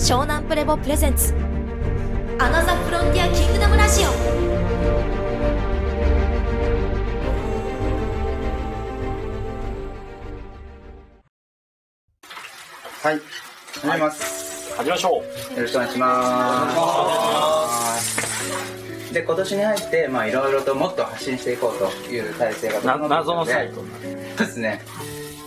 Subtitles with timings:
[0.00, 1.34] 湘南プレボプレゼンツ
[2.38, 4.06] アナザフロンティアキングダムラジオ
[13.02, 13.20] はい。
[13.74, 14.74] 始めます。
[14.74, 15.22] 始めましょ
[15.52, 15.56] う。
[15.56, 16.70] よろしくお願いしま
[17.98, 19.12] す。
[19.12, 23.84] で、今年に入って、まあ、いろいろともっと発信していこうという体制がな整って謎のサイト
[24.38, 24.82] ですね。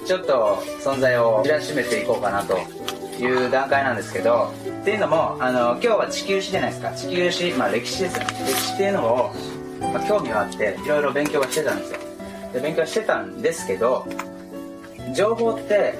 [0.05, 2.82] ちょっと存在を知らしめていこうかなと
[3.21, 6.91] いう段階なんですけど、っていうのも、あの、今日は地球史じゃないですか。
[6.91, 8.25] 地球史、まあ歴史ですね。
[8.47, 9.33] 歴史っていうのを、
[9.93, 11.99] まあ、興味があって、いろいろ勉強はしてたんですよ。
[12.53, 14.07] で、勉強してたんですけど、
[15.13, 15.93] 情報って、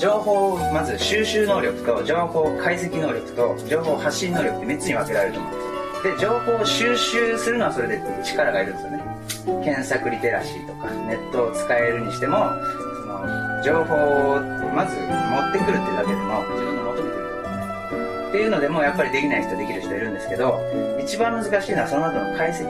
[0.00, 5.70] 情報をまず収集能力と情報解析能力と情報発信能力って3つに分けられると思うんです
[6.02, 9.04] で情報を収集するのはそれで力がいるんですよね
[9.62, 12.38] 検索リテラシーとかネットを使えるにしても
[13.62, 14.40] 情報を
[14.74, 20.60] まず持ってくるっていうだけでも自分の求めてるっていうのでもやっぱりできない人できる人いるんですけど
[21.02, 22.64] 一番難しいのはその後の解析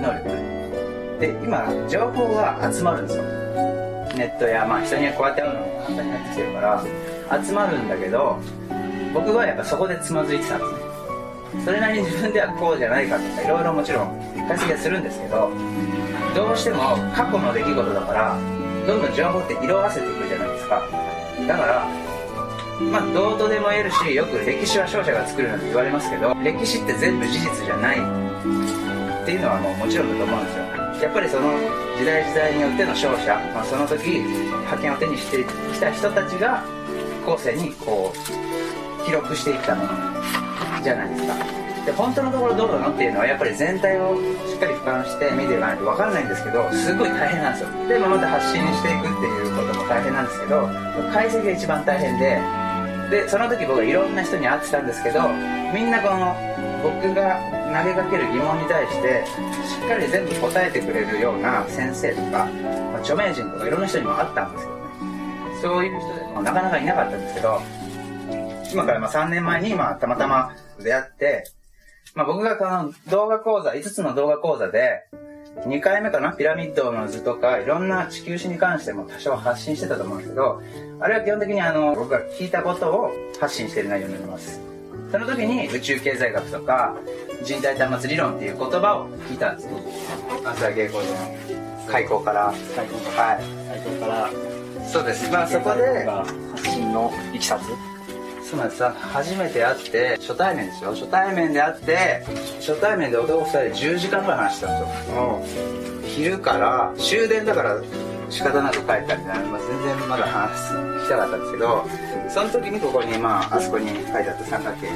[0.00, 3.24] 能力で今情報が集まるんですよ。
[4.16, 8.38] ネットや、まあ、人にはこうやって会うのも簡単になってきてるから集まるんだけど
[9.14, 11.64] 僕はやっぱそこでつまずいてたんですね。
[11.64, 14.08] それなりに自分ではこうじゃないかとかいろいろもちろん
[14.48, 15.50] 解析はするんですけど
[16.34, 18.38] どうしても過去の出来事だから
[18.86, 20.82] どんどん情報って色あせていくじゃないですか。
[21.46, 21.88] だから
[22.90, 27.98] まあどうとでも言えるしよく歴史は勝者が作るなんて言われますけど歴史って全部事実じゃない。
[27.98, 30.64] っていうのはもうもちろんだと思うんですよ。
[31.02, 31.52] やっぱりその
[31.98, 34.22] 時代時代によっての勝者、まあ、その時
[34.66, 36.64] 覇権を手にしてきた人たちが
[37.24, 39.90] 後世にこう記録していったもの
[40.82, 41.34] じゃないですか。
[41.84, 44.14] で本当のところどうなのっていうのはやっぱり全体を
[44.46, 47.88] しっかり俯瞰して見ていかないと分からないんですけどすごい大変なんですよ。
[47.88, 50.68] で、まあ、また発信していくっていうことも大変なんですけど
[51.12, 52.40] 解析が一番大変で
[53.10, 55.28] でその時僕はいろんな人に会ってたんですけど
[55.74, 56.34] みんなこの
[56.82, 57.36] 僕が
[57.72, 59.24] 投げかける疑問に対して
[59.66, 62.46] しっかり全部答えてくれるような先生とか、
[62.92, 64.82] まあ、著名人とかいろんな人にも会ったんですけどね。
[65.62, 67.60] そういう人でもなかなかいなかったんですけど
[68.72, 70.52] 今からま3年前にまたまたま
[70.82, 71.44] 出会って、
[72.14, 75.04] まあ、僕がこの動画講座5つの動画講座で
[75.66, 80.62] 2回目かなピラミッドの図とかいろんな地球史に関しても多少発信してたと思うんですけど
[81.00, 83.10] あれは基本的にあの僕が聞いたことを
[83.40, 84.60] 発信している内容になります。
[85.10, 86.96] その時に宇宙経済学とか
[87.44, 89.68] 人体端末理論っていう言葉を聞いたんです
[90.44, 91.52] 朝稽古で
[91.88, 92.54] 開講から。
[92.74, 93.42] 最高から、はい。
[93.68, 94.30] 最高から、
[94.88, 95.30] そうです。
[95.30, 96.06] まあそこで
[96.52, 97.91] 発信のいきさつ。
[98.52, 100.90] そうなんですさ初めて会って初対面ですよ。
[100.90, 102.22] 初対面で会って
[102.60, 105.42] 初対面で男2人で10時間ぐらい話してたんですよ。
[106.04, 107.80] 昼から終電だから
[108.28, 111.86] 仕方なく帰ったみたいな、まあ、全然まだ話す聞きたかったんですけど
[112.28, 114.86] その時にここにまああそこに書いてあった三角形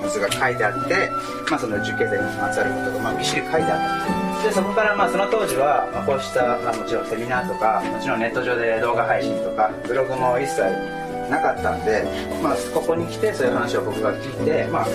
[0.00, 1.10] の図が書いてあって、
[1.50, 12.04] まあ、その受験生にまつわることがまあびっしり書いてあったんですでそこからまあその当時は、まあ、こうした、まあ、もちろんセミナーとかもちろんネット上で動画配信とかブログも一切なかったんで、
[12.42, 14.86] まあ、ここに来てそういう話を僕が聞いて、まあ、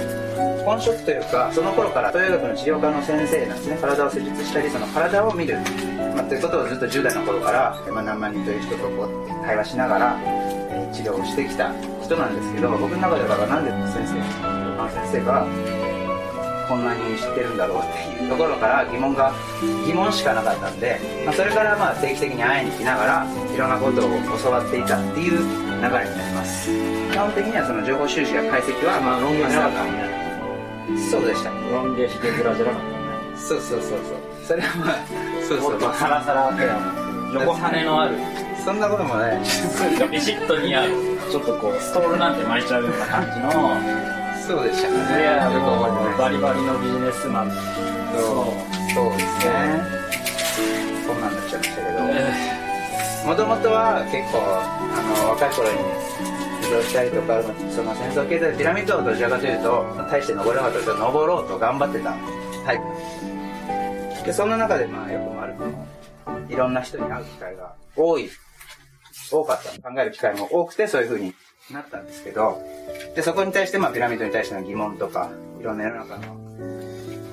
[0.66, 3.78] 本職というかその頃から東洋学の治療科の先生なんですね。
[3.82, 5.58] 体を施術したりその体を見る、
[6.16, 15.46] まあ、ということをずっと10代の頃から、まあ、何万人という人とこう対話しながら、え治療をしてきた人なんですけど僕の中ではなんで先生あの先生が
[16.68, 17.82] こんなに知ってるんだろうっ
[18.18, 19.34] ていうところから疑問が
[19.88, 26.70] 疑問しかなかったんで、まあ、それからまあ定期的に会いに来ながらいろんなことを教わっていたっていう流れになります。
[26.70, 29.88] 基本的にはその情報収集や解析はまあ、ロン毛じゃなか
[31.10, 33.38] そうでしたロン毛ひげ面じゃなかったね。
[33.38, 34.20] そうそうそうそう。
[34.46, 34.96] それはまあ
[35.48, 38.16] そうそうもっとサラサラヘアの横羽のある、
[38.66, 39.46] そんなこともないビ
[40.20, 40.90] シッと似合う、
[41.30, 43.52] ちょっとこう、ストールなんて巻いちゃうような感じの、
[44.48, 45.22] そうでしたね。
[45.22, 47.52] いや、もうバリバリのビジネスマン。
[47.52, 47.60] そう。
[48.92, 50.00] そうですね。
[51.06, 51.98] そんなんなっちゃいましたけど
[53.26, 55.76] もともとは結構あの若い頃に
[56.68, 62.16] 移動したりとかその戦争経済ピラミッドをどちらかというと大して登れなかったけど登ろうと頑張ってた
[62.66, 62.80] タイ
[64.22, 65.88] プでそんな中でまあよくも悪くも
[66.50, 68.30] いろんな人に会う機会が多い
[69.32, 69.70] 多かった。
[69.90, 71.34] 考える機会も多くてそういう風に
[71.72, 72.62] なったんですけど
[73.16, 75.30] でそこに対してまあピラミッドに対しての疑問とか
[75.60, 76.40] いろんな世の中の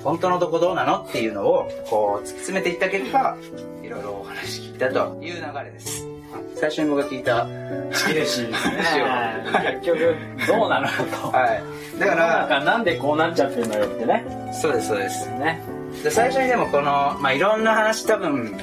[0.03, 3.35] 本当のとこどうなのっていうのをこう突き詰めていった結果
[3.87, 6.05] いろいろお話聞いたという流れです
[6.55, 8.49] 最初に僕が聞いた好きですし、ね、
[9.81, 11.31] 結局、どうなのと。
[11.31, 14.23] はいだかなんらかなんでこうなっちゃってんのよってね。
[14.61, 15.61] そうですそうですね。
[16.03, 18.55] で最初にでもこの、まあ、いろんな話多分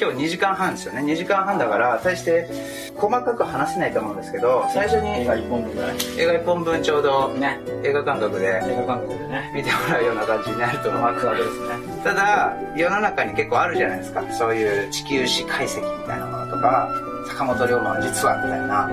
[0.00, 1.02] 今日2時間半ですよね。
[1.02, 2.48] 2時間半だから大して
[2.96, 9.52] 細かく話せないと思うんですけど最初に映画1本分ぐらい映画1本分ちょうどね映画感覚で映画監督でね。
[9.54, 12.02] 見てもらうような感じになると思う幕開けですね。
[12.04, 14.22] ただ世の中に結構あるじゃないですか。
[14.32, 16.88] そういう地球史解析みたいなものとか
[17.28, 18.88] 坂本龍馬は実はみたいな、まあ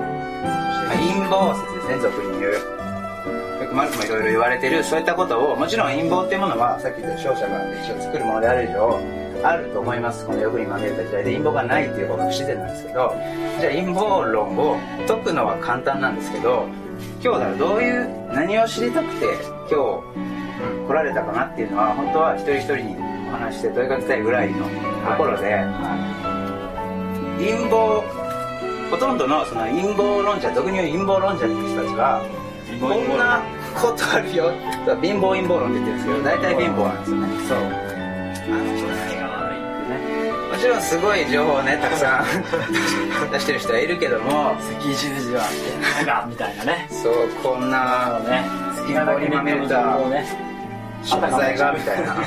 [0.95, 2.51] 陰謀説ですね俗に言う。
[2.51, 8.99] よくマルクもいろいろ言われてるそういったことをもちろん陰謀っていうものはさっき言った勝者が歴史を作るものである以上
[9.47, 10.25] あると思います。
[10.25, 13.13] この欲にまみれた時代で陰謀がないっていう方が不自然なんですけど
[13.59, 14.77] じゃあ陰謀論を
[15.07, 16.67] 解くのは簡単なんですけど
[17.23, 19.25] 今日だからどういう何を知りたくて
[19.69, 22.95] 今日来られたかなっていうのは本当は一人一人に
[23.29, 24.69] お話して問いかけたいぐらいのと
[25.17, 25.65] ころで、
[27.37, 28.01] 陰謀
[28.89, 32.21] ほとんどのその陰謀論者俗に言う陰謀論者っていう人たちは
[32.79, 33.41] こんな
[33.75, 34.51] ことあるよ
[35.01, 37.27] 貧乏陰謀論って言ってるんですけど大体貧乏なんですよね。
[37.49, 38.94] そう
[40.65, 42.25] ちろんすごい情報をねたくさん
[43.31, 45.43] 出してる人はいるけども赤十字は
[45.95, 46.87] なんかみたいなね。
[46.89, 47.13] そう
[47.43, 48.43] こんなそうね
[48.75, 50.25] 好きなだけネットの情報をね
[51.03, 52.15] 食材がみたいな。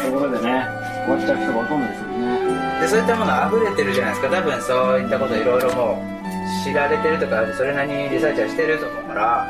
[0.00, 0.64] ところでね
[1.06, 2.80] 終わっちゃう人がほとんどですよね。
[2.82, 4.36] でそういったもの溢れてるじゃないですか。
[4.36, 9.44] 多分そういったこといろいろもう知られてるとかそれなりにリサーチはしてると思うから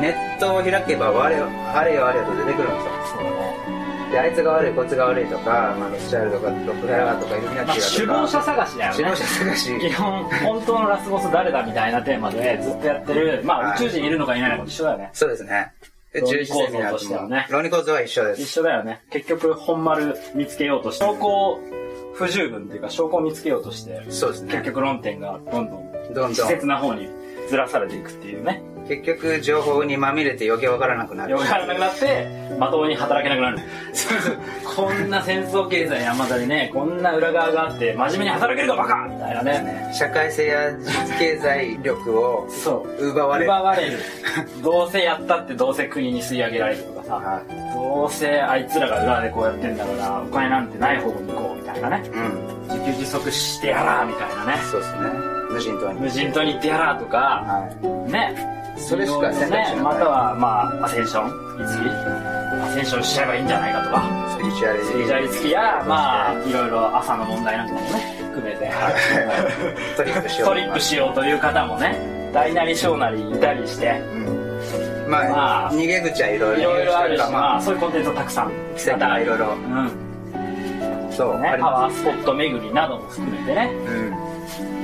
[0.00, 2.92] ネットを開けばあれよあれよと出てくるんですよ。
[3.16, 3.81] そうね
[4.12, 7.82] であいつが悪いこいつが悪いとか、まあ、ロスチャイルとかロックフェラーとかイルミナテまあィが。
[7.82, 8.96] とか首謀者探しだよね。
[8.96, 9.78] 首謀者探し。
[9.80, 13.72] 基本本当のラスボス誰だみたいなテーマでずっとやってるまはい。
[13.72, 15.10] あ宇宙人いるのかいないのか一緒だよね。
[15.14, 15.72] そうですね。
[16.14, 17.46] 宇論理宙人セミナーとしてはね。
[17.50, 19.00] 論理構造は一緒で一す緒だよね。
[19.10, 21.58] 結局本丸見つけようとして証拠
[22.14, 24.52] 不十分っていうか証拠を見つけようとしてそうですね。
[24.52, 26.30] 結局論点がどんどんどんどん。
[26.32, 27.08] 稚拙な方に
[27.48, 31.32] ずらされていくっていうね結局情報にまみれて余計わからなくなる。
[31.32, 32.26] よくわからなくなって
[32.58, 33.58] まともに働けなくなる。
[34.76, 39.90] こんな戦争経済山田にねこんな裏側があって真面目に働けるかバカみたいなね。
[39.92, 43.08] 社会性や実経済力をそう。
[43.08, 43.50] 奪われる。
[43.50, 43.98] 奪われる。
[44.62, 47.14] どうせやったってどうせ国に吸い上げられるとかさ。
[47.14, 47.42] は
[47.74, 52.02] どうせあいつらが裏でこうやってんだからお金なんてない方に行こうみたいなね。
[52.04, 52.52] いうん。
[52.68, 54.58] 自給自足してやらみたいなね。
[54.70, 54.98] そうですね。
[55.50, 56.00] 無人島に。
[56.00, 57.18] 無人島に行ってやらとか。
[57.18, 59.76] はねそれしか選択肢がない。
[59.76, 60.48] ねまたはま
[60.82, 61.28] あアセンション
[61.62, 61.86] いつき？
[62.62, 64.02] アセンションしちゃえばいいんじゃないかとか。
[64.28, 67.86] いスピリチュアリテスピリチュアリ付きやまあいろいろ朝の問題なんかもね
[68.34, 68.70] 含めて。
[68.70, 70.48] ィトリップしよう。
[70.48, 74.00] トリップしようという方もね大なり小なりいたりして。
[74.14, 75.10] うん。
[75.10, 78.52] まあ、まあ逃げ口はいろいろあるし、ままあ、そういうコンテンツをたくさん。
[78.76, 79.54] 奇跡がいろいろ。
[79.54, 79.90] うん。
[81.10, 83.70] そう、ねパまワースポット巡りなども含めてね。
[84.48, 84.81] すうん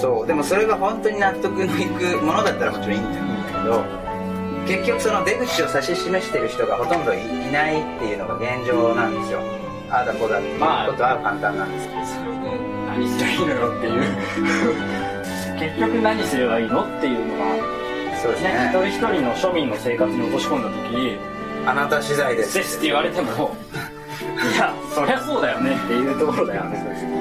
[0.00, 0.26] そう。
[0.26, 3.84] でもそれが本当に納得のいくものだったらもちろんいいんだけど
[4.66, 9.40] 結局その出口を指し示してる人がほとんどいいないっていうのが現状なんですよ
[9.90, 15.00] ああだこうだっていうまあことは簡単なんですけど、それで何すればいいのよっていう。
[15.60, 21.18] 結局何すればいいのっていうのが、そうですね、ね一人一人の庶民の生活に落とし込んだ時
[21.66, 23.56] あなた次第ですですって言われても、
[24.54, 27.19] いや、そりゃそうだよねっていうところだよね。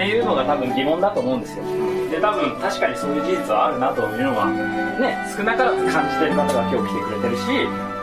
[0.00, 1.64] っていうのが多分疑問だと思うんですよ。
[2.08, 4.48] で、多分確かにそういう事実はあるなというのは、
[4.96, 7.44] ね、少なからず感じてる方が今日来てくれてるし、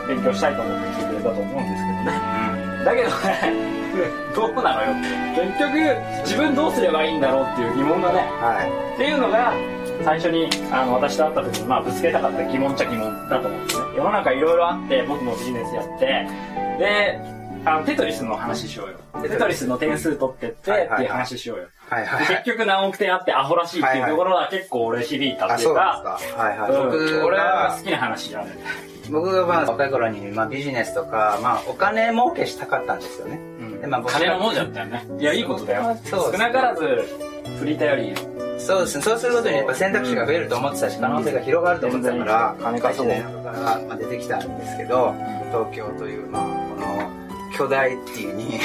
[0.05, 2.37] 勉強したいと思って来てくれたと思うんですけどね。
[2.85, 4.93] だけどね、 どうなのよ。
[5.33, 5.73] 結局、
[6.21, 9.53] 自分どうすればいいんだろうっていう疑問がね、はいっていうのが、
[10.05, 13.85] 最初にあの私と会った時に、まあ、ぶつけたかった疑問っちゃ疑問だと思うんですね。
[13.97, 16.27] 世の中いろいろあって、僕もビジネスやって、
[16.77, 17.19] で、
[17.65, 19.27] あのテトリスの話しようよ。
[19.27, 21.63] テトリスの点数取ってって、はいはいはいっていう話しようよ。
[21.63, 26.41] はいはい結局何億点あってアホらしいっていうところは結構俺響いたっていうか、ですか。
[26.43, 26.91] はいはい、うん。
[26.91, 28.47] 僕俺はが好きな話じゃん。
[29.09, 33.39] 僕がまあ若い頃に、まあ、ビジネスとか、まあ、お金儲けしたかったんですよね、
[33.79, 35.05] でまあ金の亡者だったよね。
[35.19, 35.97] いや、いいことだよ。
[36.03, 36.83] そう少なからず、
[37.59, 38.13] フリータより、
[38.59, 39.03] そうですね。
[39.03, 45.15] そうすることにやっぱ選択肢が増えると思ってたし可能性が広がると思ってたから金稼ごう大学からまあ出てきたんですけど
[45.51, 46.56] 東京というまあ
[47.57, 48.59] 巨大っていうに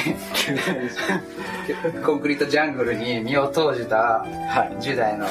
[2.05, 4.83] コンクリートジャングルに身を投じたはい。
[4.83, 5.27] 10代の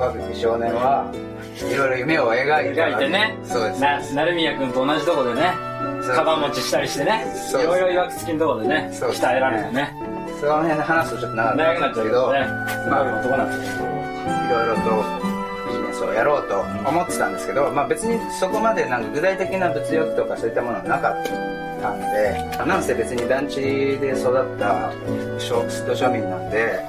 [0.00, 3.38] 若き少年はいろいろ夢を描いた描いてね。
[3.44, 3.80] そうです。
[3.80, 5.52] な、成宮君と同じとこでね、
[6.14, 9.94] カバン持ちしたりしてね、そういろいろいわくつきのとこでね、鍛えられてね、
[10.40, 13.86] その辺で話すとちょっと長くなっちゃうけどね、すごい男なんですよ。
[13.86, 15.28] いろいろと
[16.06, 24.92] をやろうと思ってたんですけど、まあ、別にそこまでなんか具体的な物欲とかそういったものはなかったたんでなんせ別に団地で育った
[25.38, 26.80] 小土庶民なんで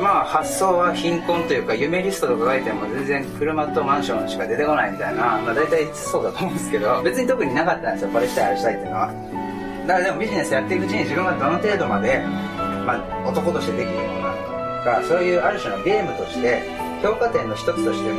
[0.00, 8.10] まあ発想は貧困というか夢リストとか書いても全然車とマンションしか出てこないみたいな、まあ、大体そうだと思うんですけど別に特になかったんですよ。
[8.10, 9.06] これしたいあれしたいっていうのは。
[9.86, 12.22] だからでもビジネスやっていくうちに自分がどの程度まで
[12.86, 16.62] まあ、男としてできるのなのかそういうある種のゲームとして
[17.02, 18.10] 評価点の一つとして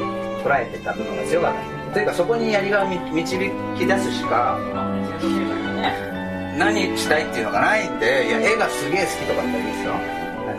[0.44, 1.94] 捉えてた部分が強かった。
[1.94, 4.58] というかそこにやりがみ導き出すしか
[6.62, 9.94] 何したいっていうのがないんでいや絵がすげえ好きとかっていいですよ。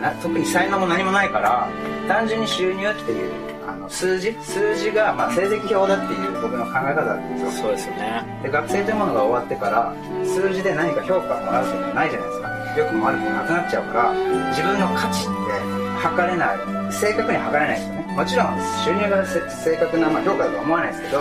[0.01, 1.69] な特に才能も何もないから
[2.07, 3.31] 単純に収入っていう
[3.65, 4.33] あの数字？
[4.41, 7.51] 数字が、まあ、成績表だっていう僕の考え方なんですよ。
[7.63, 8.23] そうですよね。
[8.43, 9.95] で学生というものが終わってから
[10.25, 12.49] 数字で何か評価をもらうっていうのはないじゃないですか。
[12.75, 14.13] 良くも悪くもなくなっちゃうから
[14.49, 15.55] 自分の価値って
[16.01, 16.57] 測れない。
[16.91, 18.03] 正確に測れないですよね。
[18.13, 21.19] もちろん収入がせ正確な、まあ、評価だとは思わないですけど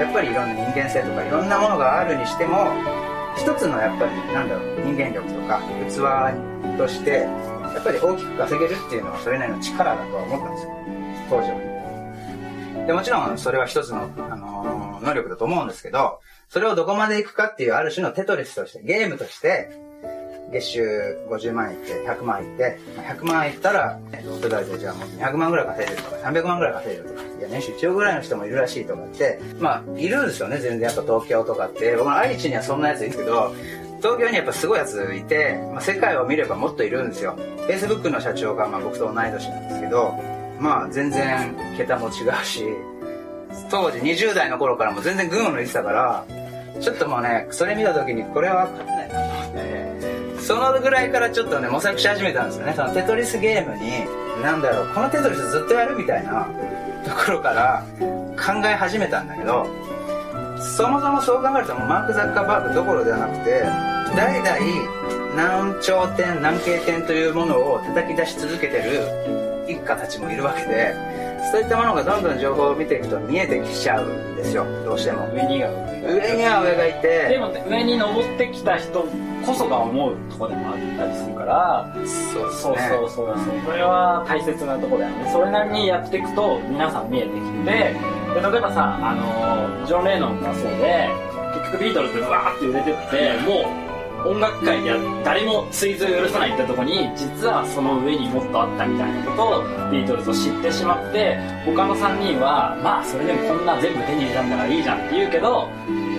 [0.00, 2.72] やっぱりいろんな人間性とかいろんなものがあるにしても
[3.40, 10.70] 一つのやっぱりなんだろう人間力とか器としてやっぱり大きく稼げるっていうのはそれなりの力だとは思ったんですよ。
[11.30, 12.84] 当時は。
[12.86, 19.70] でもちろんそれは一つの、あのー能力だと思うんですけどそれをどこまでいくかっていうある種のテトリスとしてゲームとして
[20.52, 30.80] 月収50万いって100万いって100万いったらえーと大体じゃあもう200万ぐらい稼いでるとか300万ぐらい稼いでるとかいや年収1億ぐらいの人もいるらしいとかってまあいるんですよね全然。
[30.80, 31.96] やっぱ東京とかって。
[31.96, 33.54] 僕の愛知にはそんなやついるけど
[33.98, 37.36] 東京にやっぱすごいやついて、まあ、世界を見ればもっといるんですよ。
[37.68, 40.14] Facebook の社長がまあ僕と同い年なんですけど
[40.58, 42.64] まあ全然桁も違うし
[43.70, 46.24] 当時20代の頃からも全然群を抜いてたから
[46.80, 49.89] ちょっともうねそれ見た時にこれは勝てないなと思って。
[50.50, 52.74] そのぐらいからちょっとね模索し始めたんですよね。
[52.74, 54.04] そのテトリスゲームに
[54.42, 56.44] なんだろうこのテトリスずっとやるみたいな
[57.04, 57.86] ところから
[58.34, 59.64] 考え始めたんだけど
[60.76, 63.60] そもそもそう考えるともうマーク・ザッカーバーグどころではなくて
[64.16, 70.96] 代々何頂点何経点というものを叩き出し続けてる一家たちもいるわけで
[71.52, 74.66] そういったものがどんどん情報を見ていくと見えてきちゃうんですよ。
[74.84, 75.26] どうしても。
[75.32, 79.06] 上にが上には上がいでても上に登ってきた人
[79.46, 82.88] こそが思うとこでもあったりするからそうそうね。
[82.90, 85.30] そうそうそうそれは大切なとこだよね。
[85.32, 91.08] それなりにやっていくと皆さん見えてきてで例えばさあのジョン・レイノンがそうで
[91.54, 93.90] 結局ビートルズでわーって売れてってもう
[94.22, 105.68] 音楽界では誰も追随を許さないってとこに実はその上にもっとあったみたいなことをビートルズを知ってしまって他の3人はまあそれでもこんな全部手に入れたんだからいいじゃんって言うけど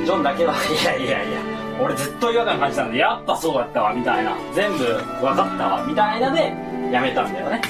[0.06, 1.40] ジョンだけは いやいやいや
[1.82, 4.32] 俺ずっと違和感感じたのでやっぱそうだったわみたいな。
[4.54, 6.54] 全部分かったわみたいなで
[6.92, 7.62] やめたんだよね。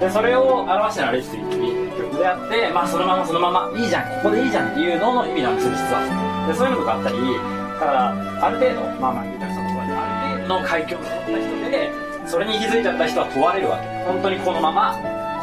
[0.00, 6.46] でそれを表したのはレシピっていう曲であってまあそのままそのままいいじゃんここでいいじゃんっていうのの意味なんですよ実は。
[6.48, 7.16] でそういうのとかあったり
[7.78, 8.08] だから
[8.46, 11.90] ある程度まあまあ言うたらそのところである程度の環境を持った人で
[12.26, 13.84] それに気づいちゃった人は問われるわけ。
[14.10, 14.94] 本当にこのまま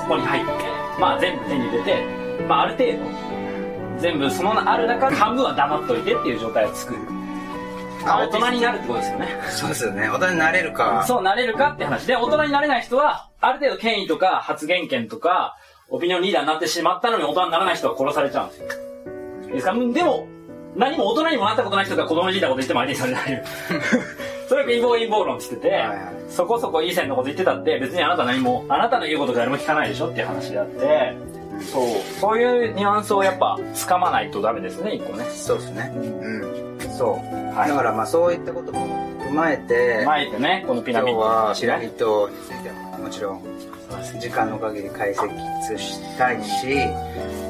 [0.01, 0.51] ここに入って
[0.99, 2.03] まあ全部手に入れて
[2.49, 3.26] まあある程度
[3.99, 6.99] 全部そのある中で半分は黙っといてっていう状態を作る。
[8.05, 9.27] あ大人になるってことですよね。
[9.49, 10.07] そうですよね。
[10.09, 11.03] 大人になれるか。
[11.07, 12.05] そうなれるかって話。
[12.05, 15.57] で大人になれない人はある程度権威とか発言権とか
[15.89, 18.67] オピニオンリーダーになってしまったのに大人にならない人は殺されちゃうんですよ。
[19.53, 19.71] ですか？
[19.73, 20.27] うんでも
[20.75, 23.43] 何も大人にもなったことない人が子供に聞いたこと言っても相手にされない
[24.47, 25.99] それが陰謀陰謀論って言ってて、はいはい。
[26.29, 31.17] そこそこいい線のこと言ってたって別にあなた何もあなたの言うこと誰も聞かないでしょっていう話であって
[31.61, 32.19] そう。
[32.19, 35.25] そういうニュアンスをやっぱ掴まないとダメですね一個ね。
[35.29, 35.91] そうですね。
[35.95, 36.89] うん。
[36.97, 37.69] そう、はい。
[37.69, 43.43] だからまあそういったことも踏まえて前でねこのピラミッドはピラミッドについてももちろん
[44.19, 46.81] 時間の限り解析したいし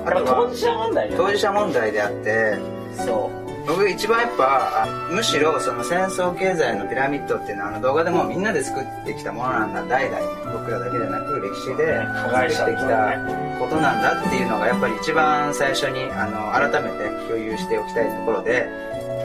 [0.06, 2.58] あはぱ当事者問題当事者問題であって
[3.06, 3.48] そう。
[3.68, 13.18] 僕一番やっぱあむしろその戦争経済のピラミッドっていうのはあの動画でもみんなで作ってきたものなんだ代々僕らだけでなく歴史で加害者作ってきた
[13.58, 18.68] ことなんだっていうのがやっぱり一番最初にあの改めて共有しておきたいところで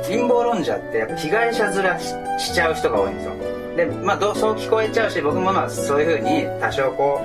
[0.05, 3.33] 陰謀論者ってやっぱ被害者面ししちゃう人が多いんですよ。
[3.77, 7.21] でまあどうそう聞こえちゃうし僕もまあそういうふうに多少こ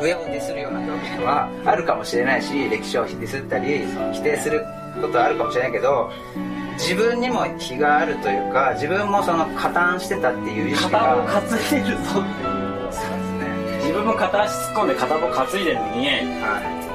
[0.00, 4.66] う上をディスるような表現はあるかもしれないし歴史をディスったり否定する
[5.00, 6.10] ことはあるかもしれないけど
[6.76, 12.55] 自分にも非があるというか自分もその加担してたっていう意識が片を担いでるぞっていう
[14.06, 16.12] 分も片足突っ込んで片方担いでるのには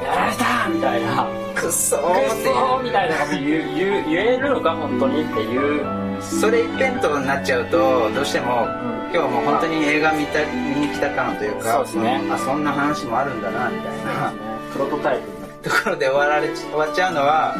[0.01, 1.27] やられたみたいな。
[1.51, 6.21] いくっそくっーっていうそーみたいなこと言う言う言えるのか本当にっていう。
[6.21, 8.67] それ一辺倒になっちゃうとどうしても
[9.11, 12.21] 今日も本当に映画見た見に来た感というかそうですね。
[12.31, 14.33] あそんな話もあるんだなみたいな。
[14.71, 15.19] プロトタイ
[15.61, 17.53] プところで終わられち終わっちゃうのは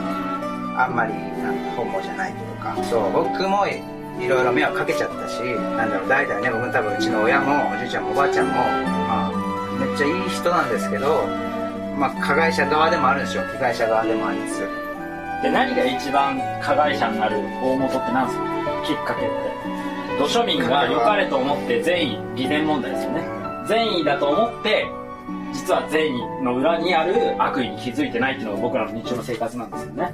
[0.78, 2.78] あんまりなんか本望じゃないというか。
[2.84, 3.12] そう。
[3.12, 3.82] 僕もい
[4.20, 9.31] いろいろ迷惑かけちゃったしなんだろう代々ね僕多分うちの親もおじいちゃんもおばあちゃんも、まあ、
[9.82, 11.26] めっちゃいい人なんですけど、
[11.98, 13.44] まあ、加害者側でもあるんですよ。
[13.54, 14.60] 被害者側でもありつつ。
[15.42, 18.46] で何が一番加害者になる大元って何ですか？
[18.86, 19.32] きっかけって。
[20.20, 23.24] 土庶民が良かれと思って善意偽善問題ですよね。
[23.68, 24.86] 善意だと思って
[25.54, 30.14] 実は善意の裏にある悪意に気づいてないっていうのが僕らの日常の生活なんですよね。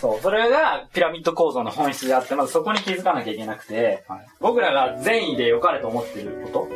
[0.00, 0.20] そう。
[0.20, 4.26] それがピラミッド構造の本質であってまずそこに気づかなきゃいけなくて、はい。
[4.40, 6.68] 僕らが善意で良かれと思ってること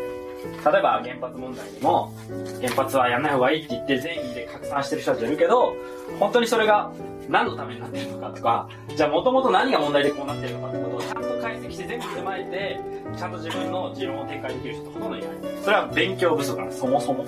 [0.73, 2.13] 例えば原発問題でも
[2.61, 5.77] 原発はやんない方がいいって言って善意で拡散してる人たちいるけど
[6.19, 6.91] 本当にそれが
[7.29, 12.81] 何のためになってるのかとかじゃあもともと何が問題でこうなってるのかってことをちゃんと解析して全部踏まえて
[13.17, 15.31] ちゃんと自分の持論を展開できる人ってほとんどいない。
[15.63, 17.25] それは勉強不足なんですそもそも。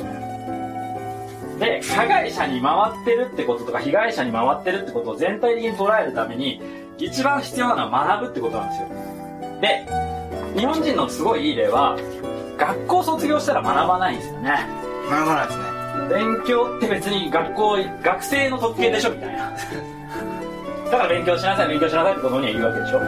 [1.59, 6.61] で加害者に回ってるってこととか被害者に回ってるってことを全体的に捉えるために
[6.99, 8.89] 一番必要なのは学ぶってことなんですよ。
[9.61, 11.97] で日本人のすごいいい例は
[12.59, 14.51] 学校卒業したら学ばないんですよね。
[15.09, 15.65] 学ばないですね。
[16.11, 19.53] 勉強って別に学校学生の特権でしょみたいな。
[20.91, 22.99] だから勉強しなさい勉強しなさいってことには言うわけでしょ。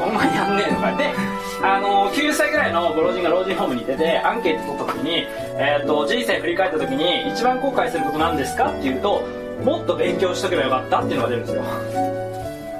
[0.00, 0.92] お前やんねえのか。
[0.92, 5.26] いであの90歳ぐらいのご老人が老人ホームに出てアンケート取った時に、
[5.56, 9.26] えー、と人生振り返った時に一番後悔することなんですかっていうと
[9.64, 11.62] もっと勉強しとけばよかったっていうのが出るんですよ。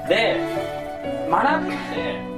[0.07, 0.39] で
[1.29, 2.28] 学ぶって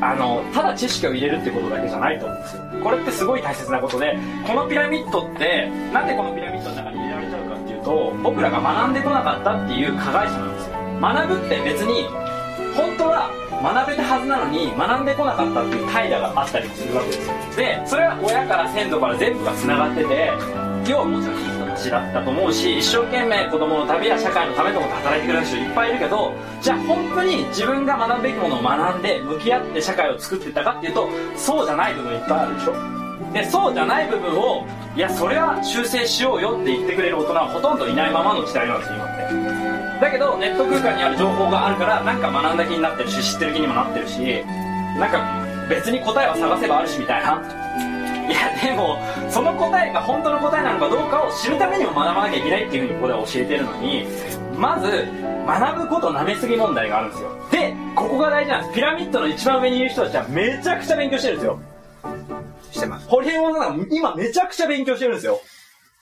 [0.00, 2.62] あのただ知識を入れるってことだけじゃないと思うんですよ。
[2.84, 10.76] これってすごい大切なことでこのピラミッドってなんでこのピラミッドの中に入れられちゃうかっていうと僕らが学んでこなかったっていう加害者なんですよ。
[11.00, 12.04] 学ぶって別に
[12.76, 17.34] 本当は学べたはずなのに学んでこなかったっていう怠惰があったりもするわけですよ。
[17.56, 20.30] でそれは親から先祖から全部がつながってて
[20.86, 32.74] 要はもちろんちだったと思うし一生懸命子供のためや社会のためと思って働いてくれる人いっぱいいるけどじゃあ本当に自分が学ぶべきものを学んで向き合って社会を作ってたかっていうとそうじゃない部分いっぱいあるでしょ？
[33.32, 34.66] でそうじゃない部分を
[34.96, 40.00] いやそれは修正しようよって言ってくれる大人はほとんどいないままの時代なんです今って。
[40.00, 44.18] だけどネット空間にある情報があるからなんか学んだ気になってるし知ってる気にもなってるし
[44.98, 47.42] なんか別に答えは探せばあるしみたいな。
[48.28, 48.98] いやでも
[49.30, 54.04] その答えが本当の答えなのかどうかを知るためにも学ばなきゃいけないっていうふうにここでは教えてるのに
[54.56, 55.06] まず
[55.46, 57.30] 学ぶこと舐めすぎ問題があるんですよ。
[57.50, 58.74] でここが大事なんです。
[58.74, 61.60] ピラミッドの一番上にいる人たちはめちゃくちゃ勉強してるんですよ。
[62.70, 63.08] してます。
[63.08, 65.40] ホリエモンさんが今めちゃくちゃ勉強してるんですよ。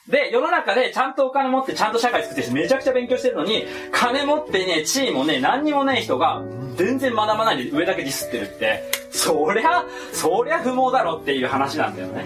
[0.08, 6.42] で、世の中でちゃんとお金持ってちゃんと社会作ってる人めちゃくちゃ勉強してるのに、金持ってね、地位もね、何にもない人が
[6.76, 12.24] 全然学ばないで上だけディスってるって、そりゃ、そりゃ不毛だろっていう話なんだよね。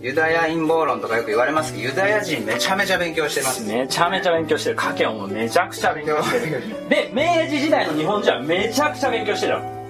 [0.00, 4.76] ユダヤ陰謀論とかよく言われますけどユダヤ人めちゃめちゃ勉強してますめちゃめちゃ勉強してる。
[4.76, 6.62] 家計もめちゃくちゃ勉強してる。
[6.88, 9.80] で、明治時代の日本人はめちゃくちゃ勉強してるの。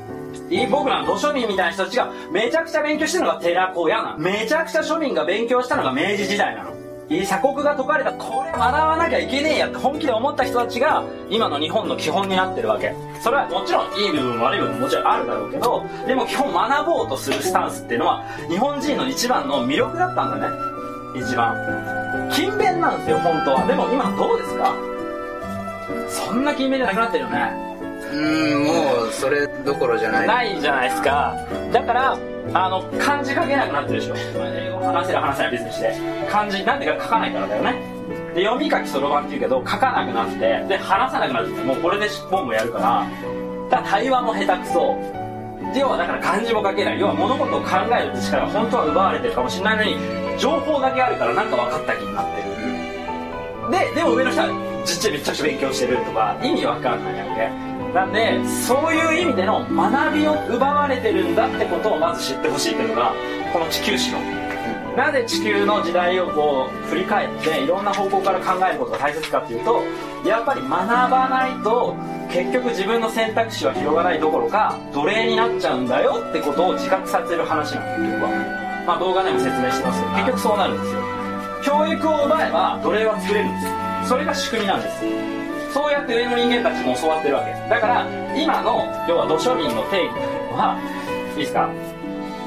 [0.50, 4.18] いい僕らの土庶民みたいな人たちがめちゃくちゃ勉強してるのが寺子屋なの。
[4.18, 6.89] めちゃくちゃ庶民が勉強したのが明治時代なの。
[7.10, 12.94] 鎖国が解かれた、これ学ばなきゃいけねえやって本気で思った人たちが今の日本の基本になってるわけ。
[13.20, 20.56] それはもちろんいい部分も悪い部分ももちろんあるだろうけど、でも基本学ぼうとするスタンスっていうのは日本人の一番の魅力だったんだね。
[21.16, 21.56] 一番。
[22.30, 23.66] 勤勉なんですよ、本当は。
[23.66, 24.72] でも今どうですか？
[26.08, 27.52] そんな勤勉じゃなくなってるよね。
[28.12, 31.34] うーんもうそれどころじゃないないじゃないですか。
[31.72, 32.18] だから、
[32.52, 34.14] あの、漢字書けなくなってるでしょ。
[34.16, 35.94] 英語話せる話せない別にして。
[36.30, 37.74] 漢字、なんでか書かないからだよね。
[38.34, 43.06] で、読み書きそろばんって言うけど、書かなくなって、で、話さなくなって、もうこれで本もやるから、
[43.70, 44.96] だから対話も下手くそ。
[45.78, 47.00] 要はだから漢字も書けない。
[47.00, 52.50] 要は物事を考えるって力が本当は奪われてるかもしれないのに、情報だけあるからなんか分かった気になってる。
[53.70, 54.48] で、でも上の人は
[54.82, 57.69] 実際めちゃくちゃ勉強してるとか、意味わかんないわけ。
[57.94, 63.12] なんで、そういう意味での学びを奪われてるんだってことをまず知ってほしいっていうのが、
[63.52, 64.18] この地球史の。
[64.96, 69.82] なぜ地球の時代をこう振り返っていろんな方向から考えることが大切かっていうと、
[70.26, 71.96] やっぱり学ばないと
[72.30, 78.84] 結局自分の選択肢は広がないどころか奴隷になっちゃうんだよってことを自覚させる話なんです結局は。
[78.86, 81.20] まあ動画でも説明してますけど、結局そうなるんですよ。
[81.62, 83.66] 教育を奪えば奴隷は作れるんで
[84.02, 85.29] すそれが仕組みなんです
[85.72, 87.52] そうやって上の人間たちも教わってるわけ。
[87.68, 88.06] だから
[88.36, 90.78] 今の要は土庶民の定義というのは
[91.32, 91.70] いいですか？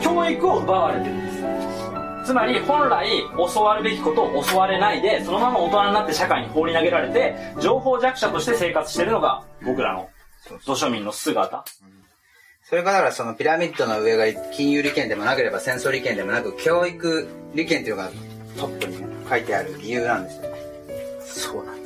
[0.01, 1.43] 教育を奪われてるんです。
[2.25, 10.09] つまり本来教わるべきことを教われないでそのまま大人になって社会に放り投げられて情報弱者として生活してるのが僕らの
[10.65, 11.65] 土庶民の姿。
[12.63, 18.09] それがだからそのピラミッドの上が金融利権でもなければ戦争利権でもなく教育利権っていうのが
[18.57, 20.43] トップにね書いてある理由なんですよ
[21.51, 21.82] そうなんです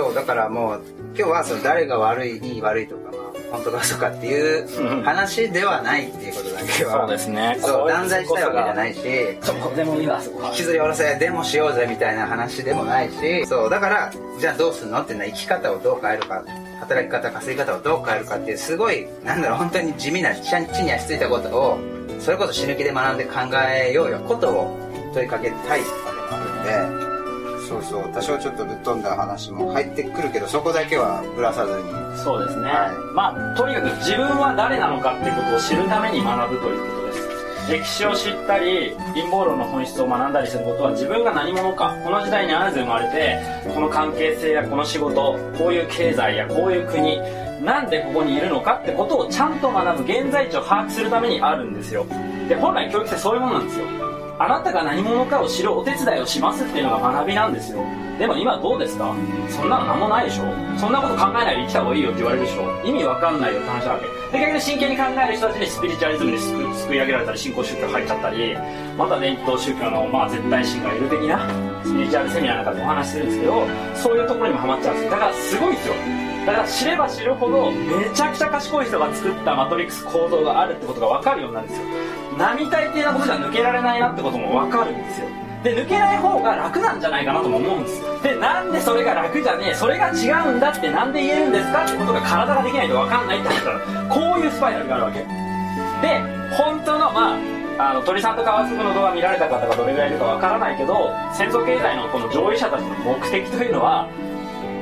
[0.00, 0.82] そうだからもう
[1.14, 3.20] 今日はその誰が悪いいい悪いとかまあ
[3.52, 7.58] 本当か嘘かっていう話ではないっていうことだけけはそうですね。
[7.60, 9.00] そう断罪したいわけじゃないし
[9.42, 10.48] そこでもいいわそこは。
[10.50, 16.42] 引きずり下ろせデモしようぜみたいな話でもないしそうだからじゃあどうすんのっていうのは生き方をどう変えるか
[16.80, 21.78] 働き方稼ぎ方をどう変えるかっていうすごいなんだろう本当に地味な地地に足ついたことを
[22.20, 23.32] それこそ死ぬ気で学んで考
[23.68, 24.78] えようよことを
[25.12, 27.09] 問いかけたいわけもあるんで
[27.70, 28.08] そうそう。
[28.12, 32.18] 多少ちょっとぶっ飛んだ話も入ってくるけどそこだけはぶらさずに。
[32.18, 33.14] そうですね、はい。
[33.14, 37.30] まあとにかく自分は誰なのかってことを知るために学ぶということです。
[37.70, 41.94] 歴史を知ったり陰謀論の本質を学んだりすることは自分が何者か。
[42.02, 43.38] この時代にあらず生まれて
[43.72, 47.20] この関係性やこの仕事こういう経済やこういう国
[47.62, 52.04] なんでここにいるのかってことをちゃんと学ぶ現在地を把握するためにあるんですよ。
[52.48, 54.09] で本来教育ってそういうものなんですよ
[54.40, 57.84] あなたが何者かを知るお手伝いをしますっていうのが学びなんですよ。
[58.18, 59.14] でも今どうですか？
[59.50, 60.44] そんなの何もないでしょ？
[60.78, 62.82] そんなこと考えないで生きた方がいいよって言われるでしょ？
[62.82, 64.06] 意味わかんないよって話なわけ。
[64.32, 68.56] で逆に真剣に考える人たちにスピリチュアリズムにすくい上げられたり新興宗教入っちゃったり
[68.96, 71.50] また伝統宗教のまあ絶対神がいる的な
[71.84, 75.94] スピリチュアルセミナーなんかでお話しするんですけどそういうところにもハマっちゃうんですだからすごいですよ。
[76.46, 81.86] だから知れば知るほどめちゃくちゃ賢い人が作ったマトリックス構造があるってことが分かるようになるんですよ。
[82.38, 85.28] 並大抵なことじゃ抜けられないなってことも分かるんですよ。
[85.62, 95.18] で抜けない方が楽なんじゃないかなとも思うんですでなんでそれが楽じゃねえそれが違うんだってなんで言えるんですかってことが体ができないと分かんないって話だからこういうスパイラルがあるわけ。
[95.20, 95.26] で
[96.56, 104.08] 本当のまああの鳥さんと川津君の動画見られた方がどれぐらいいるか分からないけど戦争経済のこの上位者たちの目的というのは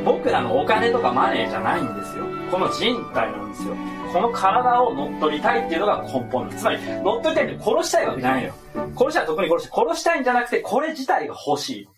[0.09, 2.25] 僕らのお金とかマネーじゃないんですよ。
[2.51, 3.77] この人体なんですよ。
[4.11, 6.63] この体を乗っ取りたいっていうのが根本なんです。
[6.63, 8.55] つまり乗っ取りたいって殺したいわけじゃないのよ。
[8.97, 11.89] 殺したい特に殺して殺したいんじゃなくてこれ自体が欲しい。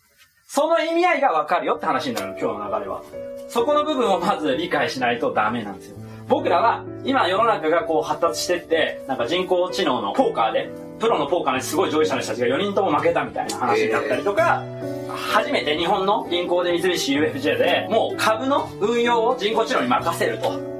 [0.45, 3.01] その意味合いがわかるよって話になる今日の流れは。
[3.47, 5.95] そこの部分をまず理解しないとダメなんですよ。
[6.27, 10.69] 僕らは今世の中がこう発達してってなんか人工知能のポーカーで
[11.01, 14.63] プロのポーカーですごい上位者の人たちが4人とも負けたみたいな話になったりとか、
[15.09, 20.71] 初めて日本の銀行で三菱 UFJ でもう株の運用を人工知能に任せると。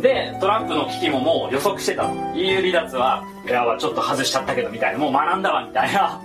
[0.00, 6.20] でトランプの危機ももう予測してたの EU 離脱はいやちょっと外しちゃったけどみたいなもう学んだわみたいな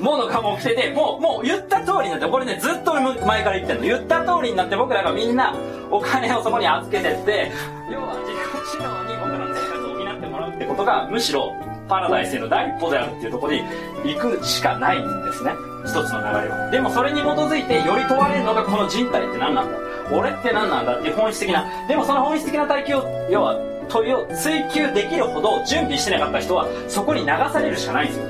[0.00, 3.82] ものがもう来ててもうもう言った通りになってこれねずっと前から言ってんの。
[3.84, 5.54] 言った通りになって僕らがみんな
[5.92, 7.52] お金をそこに預けてって
[7.90, 11.54] 要は人工知能に僕らの生活を補ってもらうってことがむしろ
[11.88, 13.62] パラダイスへの第一歩であるっていうところに
[14.04, 15.52] 行くしかないんですね。
[15.84, 19.78] 一つの流れはでもそれに基づいてより問われるのがこの人体って何なんだ？
[20.12, 21.66] 俺って何なんだっていう本質的な。
[21.86, 28.24] でもその本質的な体系を要は問いを追求できるほど準備してなかった人はそこに流されるしかないんですよ。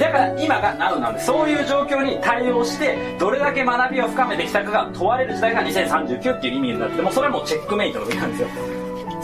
[0.00, 8.48] だから今が NOW なんでそういう状況に対応してどれだけ学びを深めてきたかが問われる時代が2039っていう意味になってもそれはもうチェックメイトの意味なんですよ。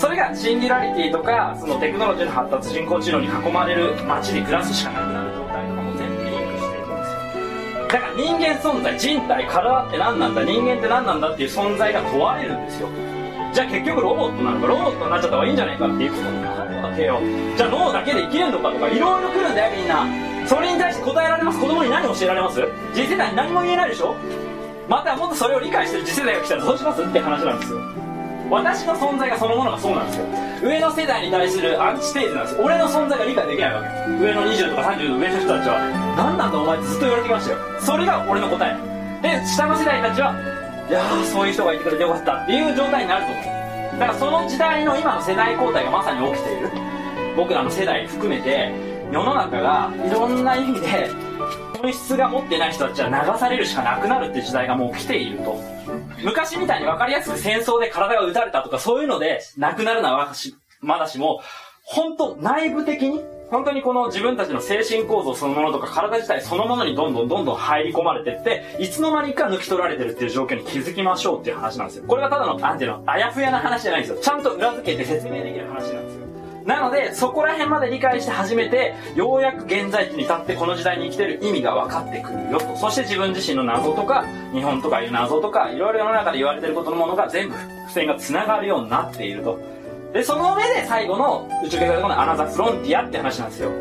[0.01, 7.87] それがシンギュラリティとかそのテクノロジーの発達人工知能に囲まれる街に暮らすしかなくなる状態とかも全部リンクしていくんですよ。
[7.87, 12.89] だから人間存在人体体って何なんだ人間って何なんだっていう存在が問われるんですよ。
[13.53, 17.21] じゃあ結局ロボットなのかロボットになっちゃった方がいいんじゃないかっていうことになるわけよ
[17.57, 20.07] じゃあ脳だけで生きるのかとかいろいろ来るんだよみんな。
[20.47, 22.63] それに対して答えられます子供に何教えられます
[22.95, 24.17] 次世代に何も言えないでしょ
[24.89, 27.03] またもっとそれを理解してる次世代が来たらどうします？
[27.03, 27.79] って話なんですよ。
[28.51, 30.27] 私の存在がそのものがそうなんですよ。
[30.63, 32.57] 上の世代に対するアンチテーゼなんです。
[32.57, 33.89] よ俺の存在が理解できないわけ。
[34.19, 35.79] 上の20とか30の上の人たちは
[36.17, 37.59] 何なんだお前ってずっと言われてきましたよ。
[37.81, 38.77] それが俺の答え。
[39.23, 40.35] で下の世代たちは
[40.89, 43.45] いやーそういう人がいてくれてよかったっていう状態になると思う。
[44.01, 46.71] だからその時代の今の世代交代がまさに起きている。
[47.37, 48.75] 僕らの世代含めて
[49.13, 51.09] 世の中がいろんな意味で
[51.81, 55.59] 本質が持ってない人たちは流されるしかなくなるって時代がもう来ていると。
[56.23, 60.33] 昔みたいに分かりやすく戦争で体が撃たれたとかそういうので亡くなるのは
[60.81, 61.41] まだしも
[61.83, 72.05] 本当内部的に本当にこの自分たちの精神構造そのものとか体自体そのものにどんどんどんどん入り込まれてっていつの間にか抜き取られてるっていう状況に気づきましょうっていう話なんですよ。
[72.07, 74.23] これがただのなんていうのあやふやな話じゃないんですよ。
[74.23, 76.27] ちゃんと裏付けて説明できる話なんですよ。
[76.71, 82.77] なのでそこら辺まで理解して初めてようやく現在地に立ってこの時代に生きてる意味が分かってくるよと。
[82.77, 89.59] そして自分自身の謎とか日本とかいう謎とかいろいろ世の中で言われてることのものが全部付箋が繋がるようになっていると。
[90.13, 93.73] でその上で最後の宇宙計画のアナザーフロンティアって話なんですよ。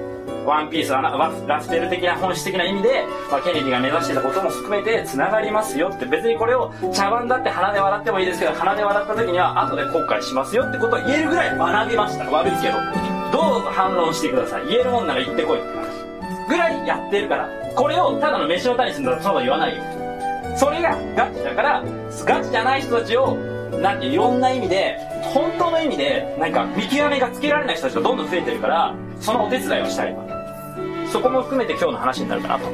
[0.45, 12.29] ワンピース、ラフテル的な本質的な意味で、まあ、ケネディが目指してたことも含めて繋がりますよって、別にこれを茶番だって鼻で笑ってもいいですけど、鼻で笑った時には後で後悔しますよってことを言えるぐらい学びました。
[12.29, 12.77] 悪いけど。
[13.31, 14.67] どうぞ反論してください。
[14.67, 16.47] 言えるもんなら言ってこいって話。
[16.49, 17.49] ぐらいやってるから。
[17.75, 19.83] これをただの飯の種にするんだらそうは言わないよ。
[20.57, 21.83] それがガチだから、
[22.25, 23.37] ガチじゃない人たちを、
[23.81, 30.15] なんていろんな意味で、本当の意味で、なんか見極めがつけられない人たちがどんどん増えてるから、そのお手伝いをしたい
[31.11, 32.65] そこも含めて今日の話になるかなと。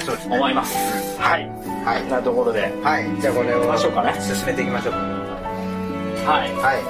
[0.00, 0.74] そうですね思います。
[1.20, 1.48] はい。
[1.84, 2.08] はい。
[2.08, 2.72] なところで。
[2.82, 3.20] はい。
[3.20, 4.14] じゃあこれをましょうかね。
[4.20, 4.94] 進めていきましょう。
[4.94, 6.52] はい。
[6.54, 6.80] はい、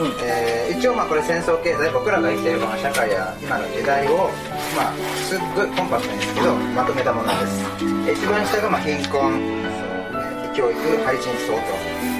[0.00, 0.12] うん。
[0.24, 4.30] えー一応まあこれ戦争経済僕らが生きてるこの社会や今の時代を
[4.76, 7.64] まあすっごいコンパクトにですけどまとめたものです。
[8.08, 11.58] え一番下がまあ貧困えー教育配信層と、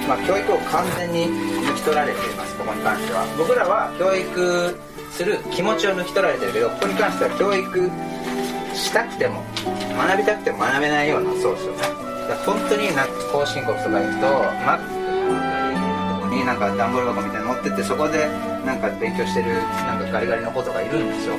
[0.09, 1.27] まあ、教育を完全に
[1.63, 3.25] 抜き取られていますここに関しては。
[3.39, 4.79] 僕らは教育
[5.13, 7.91] する気持ちを抜き取られてるけどここに関しては教育
[8.75, 9.45] したくても
[9.97, 11.79] 学びたくても学べないようなそうですよね。
[12.29, 14.27] だ本当になんか後進国とか行くと
[14.65, 14.89] マック
[16.23, 18.27] とこになんか段ボール箱みたいなの持ってってそこで
[18.65, 19.55] なんか勉強してる
[19.87, 21.35] なんかガリガリの子とかいるんですよ。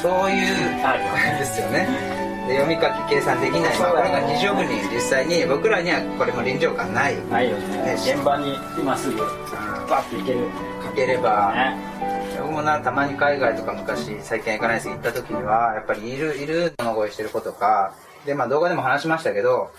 [0.00, 1.38] そういうはい。
[1.38, 7.16] ですよねで読み書き計算できない、まあ、これが20億人実際に僕らにはこれも臨場感ない。
[7.28, 7.94] ないよね。
[7.96, 10.48] 現場に今すぐバッて行ける。
[10.84, 11.52] 書ければ。
[11.54, 11.90] ね。
[12.40, 17.94] 僕もなたまに海外とか昔最近行かないですけど行った時にはやっぱりいるいる物乞いしてる子とか
[18.26, 19.70] でまあ動画でも話しましたけど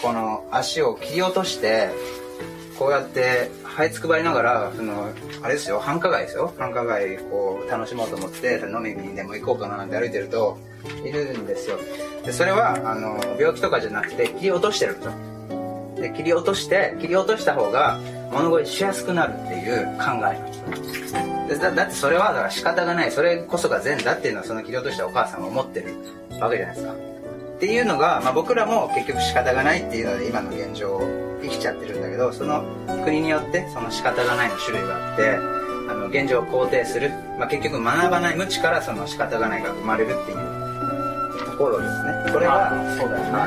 [0.00, 1.90] この足を切り落として
[2.78, 6.52] こうやって這いつくばりながらそのあれですよ繁華街ですよ。
[6.58, 10.58] 繁華街こう楽しもうと思って飲みにでも行こうかななんて歩いてると
[11.04, 11.78] いるんですよ。
[12.24, 17.98] でそれはあの病気とかじゃなくて切り落としてるんで切り落として切り落とした方が
[18.32, 23.12] 物乞いしやすくなるっていう考えでだだってそれはだから仕方がない。
[23.12, 25.94] それこそが善だっていうのはその切り落としたお母さんが思ってる
[26.40, 27.13] わけじゃないですか。
[27.56, 31.00] っていうのが、まあ、僕らも結局仕方がないっていうので今の現状
[31.42, 32.64] 生きちゃってるんだけどその
[33.04, 35.36] 国によってその仕方がないの種類があって
[35.90, 40.54] あの現状を肯定する、まあ、結局学ばない無知からその仕方がないが生まれるっていう。
[41.54, 42.32] ところですね。
[42.32, 43.30] これがあそうだよね。
[43.30, 43.46] は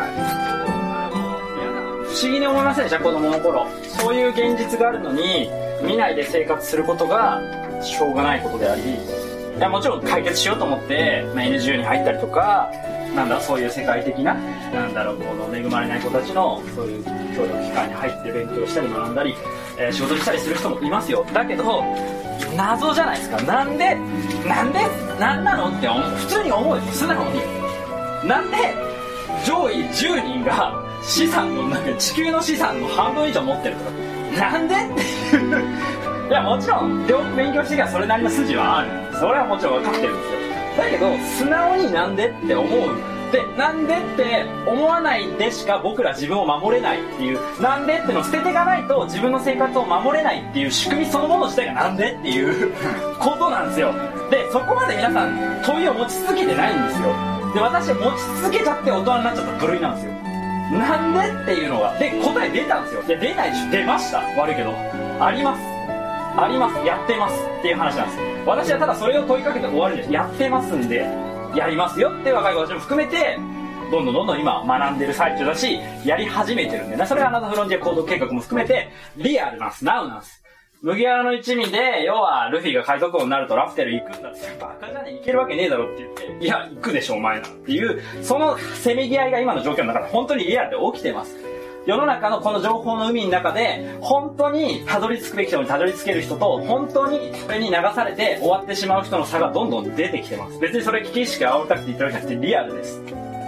[2.07, 3.03] 不思議に思いませんでした？
[3.03, 3.67] 子供の頃。
[3.83, 5.49] そういう現実があるのに
[5.83, 7.41] 見ないで生活することが
[7.83, 8.81] しょうがないことであり。
[9.57, 12.71] いやもちろん解決しようと思って、まあ、NGO に入ったりとか
[13.15, 14.33] なんだそういう世界的な
[14.71, 17.03] なんだろうこの恵まれない子たちのそういう
[17.35, 19.35] 協力機関に入って勉強したり学んだり、
[19.77, 21.25] えー仕事したりする人もいますよ。
[21.33, 21.83] だけど
[22.55, 23.41] 謎じゃないですか。
[23.43, 23.95] なんで
[24.47, 24.79] なんで
[25.19, 27.41] なんなのって普通に思うよ素直に。
[28.27, 28.57] なんで
[29.45, 33.91] 上位10人が資産のなんか地球の資産の半分以上持ってるとか。
[34.51, 34.75] なんで？
[34.75, 35.01] って
[35.37, 38.89] いういやもちろん勉強してきゃそれなりの筋はある。
[39.17, 40.36] それはもちろん分かってるんですよ。
[40.77, 42.89] だけど素直になんでって思う。
[43.31, 47.61] でなんでって思わないでしか僕ら自分を守れないっていう。
[47.61, 52.73] なんでってのを捨てていかないと自分の生活を守れないっていう仕組みそのもの自体がなんでっていう。
[53.19, 53.93] ことなんですよ。
[54.31, 57.07] でそこまで皆さん問いを持ち続けてないんですよ。
[57.53, 60.13] で私持ち続けちゃって大人になっちゃった部類なんですよ。
[60.79, 61.97] なんでっていうのが。
[61.97, 63.03] で答え出たんですよ。
[63.03, 63.71] で出ないでしょ。
[63.71, 64.19] 出ました。
[64.39, 64.73] 悪いけど。
[65.19, 65.76] あります。
[66.37, 68.19] ありますやってますっていう話なんです。
[68.45, 70.13] 私はただそれを問いかけて終わるんです。
[70.13, 71.07] やってますんで
[71.55, 73.39] やりますよって若い子たちも含めて
[73.91, 76.97] どんどんどんどん今学んでる最中だしやり始めてるんで。
[76.97, 79.83] ねそれがアナザーフロンティア行動計画も含めてリアルなんです。
[79.83, 80.43] ナウなんです。
[80.83, 87.47] 麦わらの一味で、要は、ルフィが海賊王になるとラフテル行くんだって、バカじゃねえ、行けるわけねえだろって言って、いや、行くでしょ、お前な。
[87.47, 91.35] っていう、そのせめぎ合いが今の状況の中で本当にリアルで起きてます。
[91.87, 100.59] 世の中のこの情報の海の中で、本当にたどり着くべき人にたどり着ける人と、本当にそれに流されて終わってしまう人の差がどんどん出てきてます。
[100.59, 103.01] 別にそれ危機意識煽りたくて言ってるわけじゃなくて、リアルです。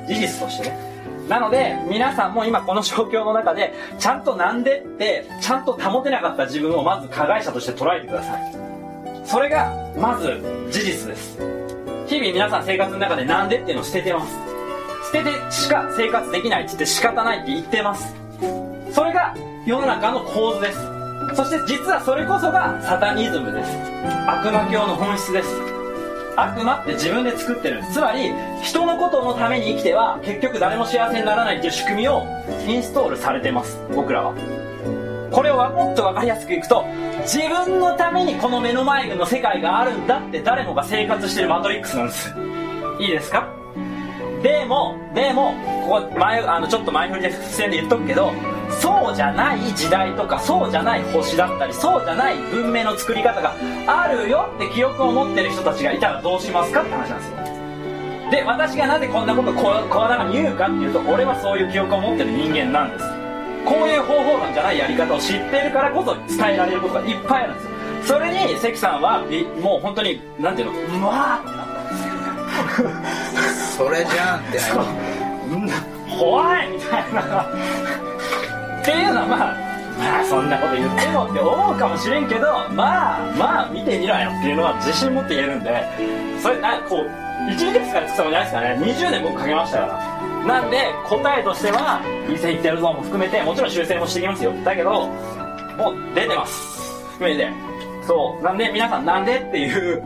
[0.08, 0.80] 事実としてね。
[1.28, 8.56] なので、皆さんも今この状況の中で、ちゃんとなんでって、ちゃんと保てなかった自分をまず加害者として捉えてください。
[9.26, 11.38] それが、まず、事実です。
[12.08, 14.34] 日々皆さん生活の中でなんでっていうのを捨ててます。
[15.12, 18.19] 捨ててしか生活できないって言って仕方ないって言ってます。
[18.92, 20.80] それが世の中の構図です。
[21.36, 23.70] そして実はそれこそがサタニズムです。
[24.28, 25.50] 悪魔教の本質です。
[26.36, 28.32] 悪魔って自分で作ってるつまり
[28.64, 32.24] 人のことのために生きては結局誰も幸せにならないっていう仕組みを
[32.66, 34.34] インストールされてます僕らは
[35.34, 36.86] これをもっと分かりやすくいくと
[37.24, 42.34] 自分のためにこの目の前の世界があるんだって誰もが生活してるマトリックスなんです
[43.02, 43.59] いいですか？
[44.42, 45.54] でもでも
[45.86, 48.32] ここ前あのちょっと前振りで付箋で言っとくけど
[48.82, 53.54] そうじゃない時代とかそうじゃない星だったりそうじゃない文明の作り方が
[53.88, 58.32] あるよって記憶を持ってる人たちがいたらどうしますかって話なんですよ。
[58.32, 63.06] で私がなぜこんなことこ声高に言うかっていうと俺はそういう記憶を持ってる人間なんです。
[63.66, 67.66] こういう方法論じゃないやり方を知ってるからこそ伝えられることがいっぱいあるんです。
[67.66, 67.72] よ
[68.06, 69.26] それに関さんは
[69.62, 73.59] もう本当になんていうのうわーってなったんですよ。
[73.80, 74.60] それじゃんって。
[75.66, 75.86] なる
[76.20, 82.42] 怖いみたいなっていうのはまあまあそんなこと言ってもって思うかもしれんけど
[82.76, 85.72] まあまあ見てみろよっていうのは自信持って言えるんで
[86.42, 87.08] それなこう
[87.48, 88.68] 1日2日で作ったもんじゃないですかね。
[88.84, 90.60] 20年僕かけましたから。
[90.60, 94.52] なんで答えとしてはいい線いってるぞも含めてもちろん修正もしていきますよ。
[94.66, 96.92] だけどもう出てます。
[97.14, 97.50] 含めて。
[98.06, 98.44] そう。
[98.44, 100.04] なんで皆さんなんでっていう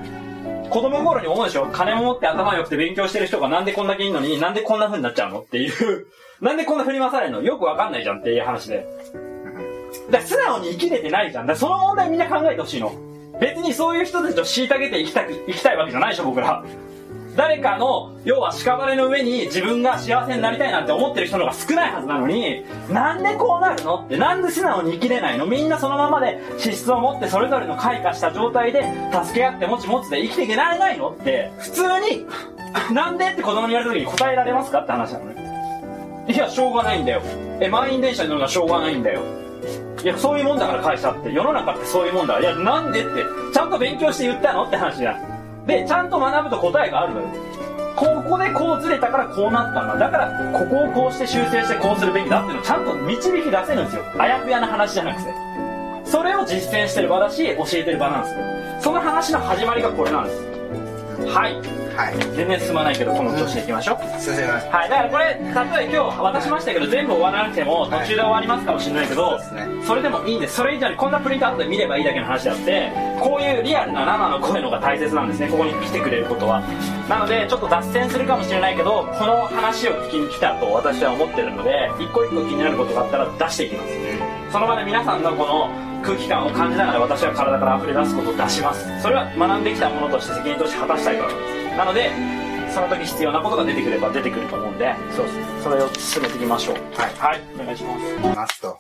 [0.70, 1.68] 子供頃に思うでしょ？
[1.72, 5.40] 金も持って頭良くて勉強してる人がなんでこんだけいいのになんでこんな風になっちゃうの？
[5.42, 6.08] っていう。
[6.42, 7.42] なんでこんな振り回されるの？
[7.42, 8.86] よくわかんないじゃんっていう話で。
[10.10, 11.48] だから素直に生きれてないじゃん。
[11.48, 12.92] だその問題みんな考えてほしいの。
[13.40, 16.64] 別にそういう人たちと虐げて生きたく生きたいわけじゃないでしょ僕ら。
[17.36, 24.04] 誰かの要は屍の上に自分が幸せになりたいなんて思ってる人の方が少ないはずなのになんでこうなるの？
[24.06, 25.46] ってなんで素直に生きれないの？
[25.46, 31.10] みんなそのままで資質を持ってそれぞれの開花した状態で助け合って持ち持つで生きていけられないの？
[31.10, 32.26] って普通に
[32.94, 36.26] なんでって子供に言われた時に答えられますかって話なのね。
[36.30, 37.22] いやしょうがないんだよ。
[37.60, 39.22] え満員電車に乗るのはしょうがないんだよ。
[40.04, 41.32] いやそういうもんだから会社って。
[41.32, 42.40] 世の中ってそういうもんだ。
[42.40, 43.10] いやなんでって。
[43.54, 44.66] ちゃんと勉強して言ったの？
[44.66, 45.33] って話じゃん。
[45.66, 47.28] でちゃんと学ぶと答えがあるのよ。
[47.96, 49.98] ここでこうずれたからこうなったんだ。
[49.98, 54.04] だからここをこうして修正してこうするべきだっていうのをちゃんと導き出せるんですよ。
[54.18, 55.34] あやふやな話じゃなくて。
[56.06, 58.42] それを実践してる場だし教えてる場なんですよ。
[58.82, 60.42] その話の始まりがこれなんです。
[61.32, 61.84] はい。
[61.96, 62.36] はい。
[62.36, 64.22] 全然進まないけどこの調子でいきましょう。
[64.22, 69.68] 進めますはい、だからこれ、例えば今日渡しましたけど、全部終わらなくても、途中で終わりますかもしれないけど、そうですね。
[69.86, 70.56] それでもいいんです。
[70.56, 76.62] それ以上にこんなプリントアウトで見ればいいだけの話であって、こういうリアルな生の声の方が大切なんですね、ここに来てくれることは。
[77.08, 83.94] なので、ちょっと脱線するかもしれないけど、この話を聞きに来たと私は思ってるので、一個一個気になることがあったら出していきます。
[84.52, 89.02] その場で皆さんのこの空気感を感じながら私は体から溢れ出すことを出します。
[89.02, 91.78] それは学んできたものとして責任として果たしたいからなんです。
[91.78, 92.12] なので、
[92.70, 96.76] その時必要なことが出てくれば出てくると思うんで、そうですねそれを進めていきましょう。
[97.00, 98.36] はいはい、お願いします。
[98.36, 98.78] ますと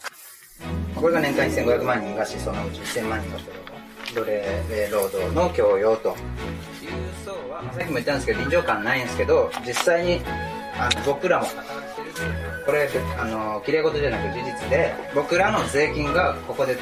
[0.95, 3.51] これが年間1500万人がしそのうち1000万人の人
[4.13, 6.15] 奴隷労働の教養という
[7.25, 10.21] 層は、まあ、さっきも言ったんですけど臨場感ないんですけど実際に
[10.79, 11.47] あの僕らも
[12.65, 16.77] これあの綺麗事じゃなく事実で僕らの税金がここで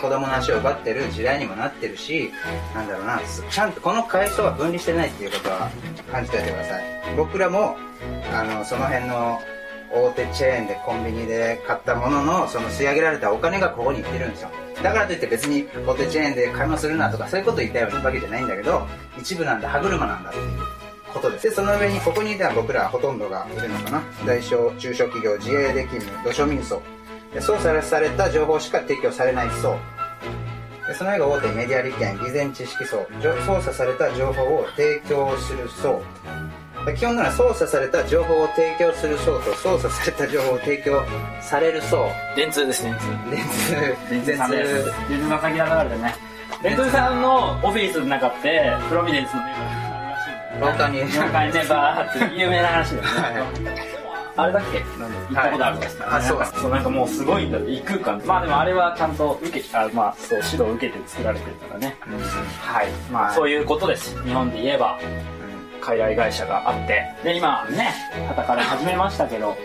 [0.00, 2.30] 子供の足を奪ってる時代にもなってるし
[2.74, 5.70] なんだろうなちゃんとこの階層は分離してないっていうことは
[6.10, 6.84] 感じておいてください。
[7.16, 7.76] 僕らも
[8.32, 9.40] あのその辺の
[9.94, 14.50] 大手チェーンでコンビニで買ったもののその吸い上げられたお金がここに行ってるんですよ。
[14.82, 18.86] だからといって別に大手チェーンで買い物するなとかそういうこと言いたいわけじゃないんだけど
[19.18, 20.75] 一部なんだ歯車なんだっていう。
[21.12, 21.48] ことです。
[21.48, 24.02] でその上にここにでは僕らほとんどがいるのかな？
[24.26, 26.82] 大小中小企業自営で勤務土庶民層
[27.32, 29.76] で操作された情報しか提供されない層。
[30.86, 33.06] でその上が大手メディア利権偽善知識層。
[33.44, 36.02] 操作された情報を提供する層。
[36.84, 41.02] で基本なら操作された情報を提供する層と操作された情報を提供
[41.40, 42.08] される層。
[42.36, 43.00] 電通です、電通。
[43.28, 44.10] 電通。
[44.10, 44.84] 電通さんです。
[45.08, 45.26] 電通。
[45.26, 46.14] の先だ流れでね。
[46.62, 46.90] 電通。
[46.92, 49.75] さんのオフィスの中って、プロビデンスのメンバー
[50.60, 51.00] 廊下に。
[51.00, 53.70] 廊下にね、バーって有名な話だよね。
[53.70, 54.80] はあれだっけ？
[54.80, 56.20] 行ったことあるんですか、はい。
[56.20, 56.44] あそう。
[56.60, 61.96] そうなんかもうすごいんだって異空間まあでもあれはちゃんと受けあまあそう指導を受けて作られてるからね。
[62.60, 62.90] はい。
[63.10, 63.34] まあ、はい。
[63.34, 64.22] そういうことです。
[64.24, 64.98] 日本で言えば
[65.80, 67.02] 海外会社があって。
[67.24, 67.94] で今ね
[68.28, 69.56] 叩かれ始めましたけど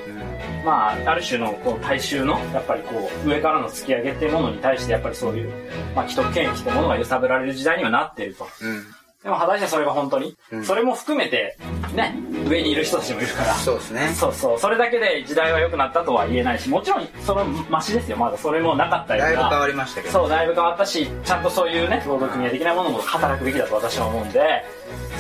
[0.63, 5.51] まあある種のこう大衆のやっぱりこう上からの突き上げっていうものに対してやっぱりそういう、
[5.93, 8.47] まあ、既得権益ってものが揺さぶられる時代にはなっていると。
[8.61, 8.85] うん
[9.23, 10.65] でも果たしてそれが本当に、うん。
[10.65, 11.55] それも含めて
[11.93, 12.15] ね
[12.47, 13.53] 上にいる人たちもいるから。
[13.53, 14.13] そうですね。
[14.15, 14.59] そうそう。
[14.59, 18.17] それだけで時代は良くなったとは言えないしもちろんそのマシですよ。
[18.17, 20.13] まだそれもなかったりだいぶ変わがりましたけど。
[20.13, 24.65] そうだいぶ変わったしちゃんとそういうね労働組合的なものも働くべきだと私は思うんで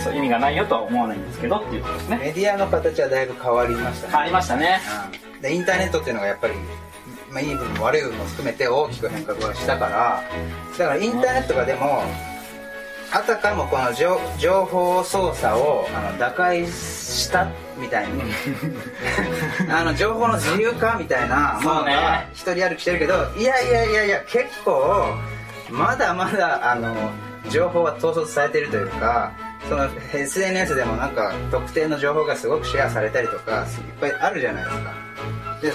[0.03, 2.17] そう意味がないよとは思わないんですけどっていうことですね。
[2.17, 4.11] メディアの形はだいぶ変わりましたね。
[4.11, 4.79] 変わりましたね。
[5.35, 5.41] うん。
[5.41, 6.55] でインターネットっていうのがやっぱり、
[7.31, 10.23] まあ、いい部分も悪い部分も含めて大きく変革をしたから
[10.77, 12.03] だからインターネットがでも
[13.13, 17.47] あたかもこの情情報操作をあの打開した
[17.77, 18.21] みたいに。
[19.69, 21.95] あの情報の自由化みたいなものそうね。
[21.95, 25.13] が一人歩きしてるけどいやいやいやいや結構
[25.69, 27.11] まだまだあの
[27.49, 29.31] 情報は統率されてるというか
[29.67, 33.65] その SNS でもなんか特定の情報がすごくシェアされたりとかいっ
[33.99, 35.11] ぱいあるじゃないですか。
[35.61, 35.71] で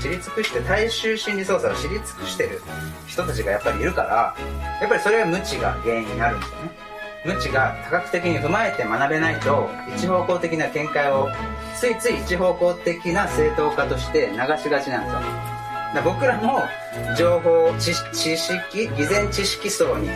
[0.00, 2.62] 知り尽くして大衆心理操作を知り尽くしてる
[3.06, 4.36] 人たちがやっぱりいるから
[4.80, 6.70] やっぱりそれは無知が原因になるんですよね。
[7.24, 11.28] 無知が多角的に踏まえて学べないと一方向的な見解を
[11.74, 15.20] ついつい一方向的な正当化として流しがちなんですよ。
[15.20, 16.62] だから僕らも
[17.16, 20.08] 情報知知識偽善知識層に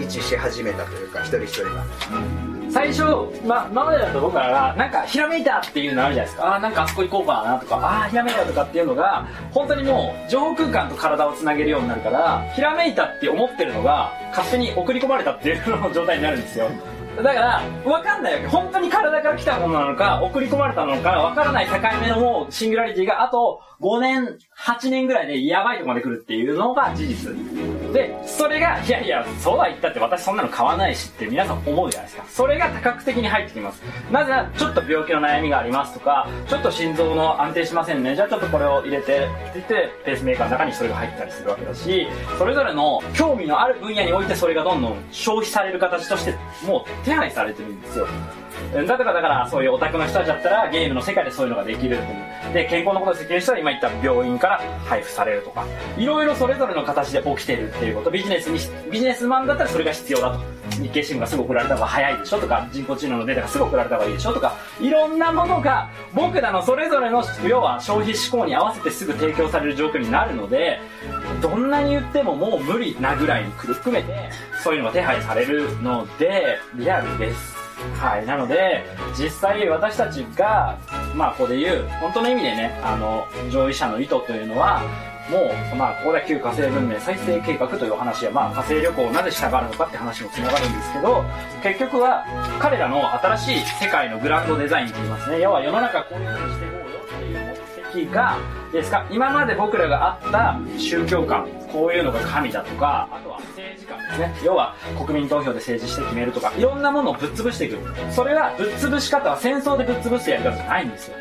[0.00, 2.51] 位置し始めたというか一人一人が。
[2.72, 3.02] 最初、
[3.46, 6.46] ま、今までだと僕らが、なんか、ひらめいたっていうのあるじゃないですか。
[6.46, 15.62] ああ、なんかあそこ行こうかなとか、ああ、ひらめいたとかっていうのが、本当にもう、情報空間と体をつなげるようになるから、ひらめいたって思ってるのが、勝手に送り込まれたっていう
[15.92, 16.70] 状態になるんですよ。
[17.16, 18.46] だから、わかんないわけ。
[18.46, 27.34] 本当に体から来たものなのか、送り込まれたのか、わからない境目のもうシングラリティが、あと5年、8年ぐらいでやばいとこまで来るっていうのが事実。
[27.92, 32.24] で、それが、いやいや、そうは言ったって私そんなの買わないしって皆さん思うじゃないですか。
[32.28, 33.82] それが多角的に入ってきます。
[34.10, 38.14] なぜなら、ちょっと病気の悩みがありますとか、ちょっと心臓の安定しませんね。
[38.14, 42.06] じゃあちょっとこれを入れて、って言って、ペースメーカーの中にそれが入ったりするわけだし、
[42.38, 48.06] それぞれの興味のある分野においてそれがどんどん消費される形として、もう手配されてるんですよ。
[48.86, 51.98] だから、だから、そういうオタクの人たちだったら、ゲームの世界でそういうのができる。
[52.52, 55.64] で、健康のことを責任したら、今言った病院から配布されるとか、
[55.98, 58.58] いろいろそれぞれの形で起きてるっていうこと、ビジネスに、
[58.90, 60.62] ビジネスマンだったらそれが必要だと。
[60.80, 70.80] 日経新聞がすぐ送られた方が早いでしょとか、人工知能のデータがすぐ送られた方がいいでしょとか、いろんなものが、僕らのそれぞれの、要は消費志向に合わせてすぐ提供される状況になるので、
[71.40, 74.30] どんなに言ってももう無理なぐらいに含めて、
[74.62, 77.61] そういうのが手配されるので、リアルです。
[77.98, 78.26] はい。
[78.26, 78.84] なので、
[79.18, 80.78] 実際私たちが、
[81.14, 84.82] まあ、ここで言う、本当の意味でね、あの、上位者の意図というのは、
[85.30, 91.24] もう、まあ、ここでは旧火星文明再生計画という話や、まあ、火星旅行をなぜしたがるのかって話もつながるんですけど、
[91.62, 92.24] 結局は、
[92.58, 95.40] 彼らの新しい世界のグランドデザインといいますね。
[95.40, 96.71] 要は世の中こういうふうにしてる
[97.92, 98.36] きが、
[98.72, 104.34] ですか、今まで僕らがあった宗教観、こういうのが神だとか、あとは政治観ですね。
[104.44, 104.74] 要は
[105.06, 107.78] 国民投票で政治して決めるとか、いろんなものをぶっ潰していく。
[108.10, 111.16] それはぶっ潰し方は戦争でぶっ潰すやり方じゃないんですよ。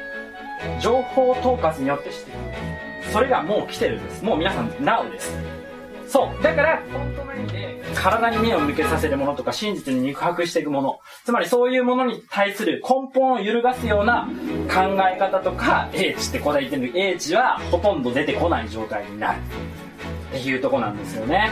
[0.79, 2.37] 情報統括によってしていく。
[3.11, 4.23] それがもう来てるんです。
[4.23, 5.35] もう皆さん、now です。
[6.11, 6.43] そう。
[6.43, 10.99] だから、本当の意味で、体に目を向けさせるものとか、真実に肉薄していくもの。
[11.23, 14.27] つまりそういうものに対する根本を揺るがすような
[14.67, 19.39] 考え方とか、英知ってここで言ってる、英知はほとんど出てこない状態になる。
[20.29, 21.49] っていうとこなんですよね。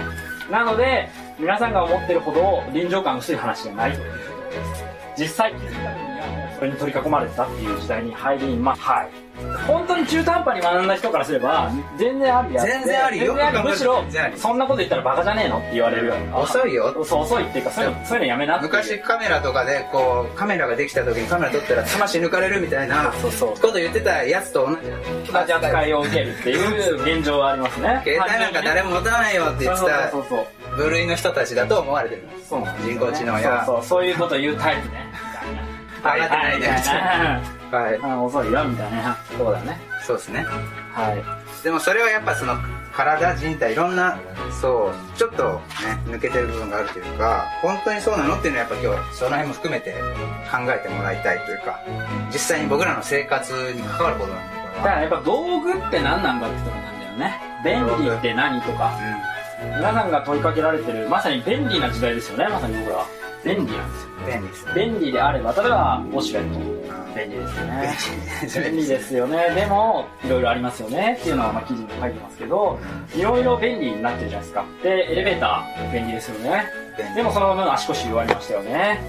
[0.51, 4.83] なので、皆さんが思ってるほど臨場感薄い話じゃないということです。
[5.19, 8.81] 実際気づいた時にはそれに取り囲まれてたっていう時代に入ります。
[8.81, 9.28] はい。
[9.67, 13.25] 本当に中途半端に学んだ人からすれば、全然ありや全然あり。
[13.25, 14.03] よむしろ
[14.35, 16.15] そんなこと言ったらバカじゃねえのって言われるよ。
[16.33, 17.03] 遅いよ。
[17.05, 18.59] そう、遅いっていうか、そういうの、そういうのやめな。
[18.61, 28.01] 昔カメラとかでこうカメラができた時にカメラ撮ったら魂抜かれるみたいなそうそうこと言ってたやつと同じ同じ扱いを受けるっていう現状はありますね。
[28.03, 30.77] 携帯なんか誰も持たないよって言ってたそうそうそうそう。
[30.77, 32.23] 部類の人たちだと思われてる。
[32.47, 32.61] そう。
[32.61, 33.63] なんです人工知能や。
[33.65, 35.09] そうそう、そういうこと言うタイプね。
[36.03, 39.79] 上がってないねはいはいはいあ遅いよみたいなとこだね。
[40.05, 40.45] そうですね
[40.93, 41.63] はい。
[41.63, 42.55] でもそれはやっぱその
[42.93, 44.17] 体人体いろんな
[44.61, 49.93] そうちょっとね抜けてる部分があるというか本当にそうなのっていうのはやっぱ今日その辺も含めて
[50.49, 51.79] 考えてもらいたいというか
[52.31, 57.49] 実際に僕らの生活に関わることなんでこれはだからやっぱ道具って何なんだってとこなんだよね。
[57.63, 58.91] 便利って何とか。
[59.61, 63.05] 皆さんが問いかけられてる、まさに便利な時代ですよね、まさに僕らは。
[63.43, 64.09] 便利なんですよ。
[64.19, 66.98] うん便利ですね便利であれば、例えば、ウォシュレット。
[67.15, 68.69] 便利ですよね。
[68.69, 69.49] 便利ですよね。
[69.55, 72.79] でも、いろいろありますよねっていうのは、まあ、記事に書いてますけど、
[73.15, 74.65] いろいろ便利になってるじゃないですか。
[74.83, 76.65] で、エレベーター、便利ですよね。
[77.15, 78.99] でもその分足腰弱りましたよね。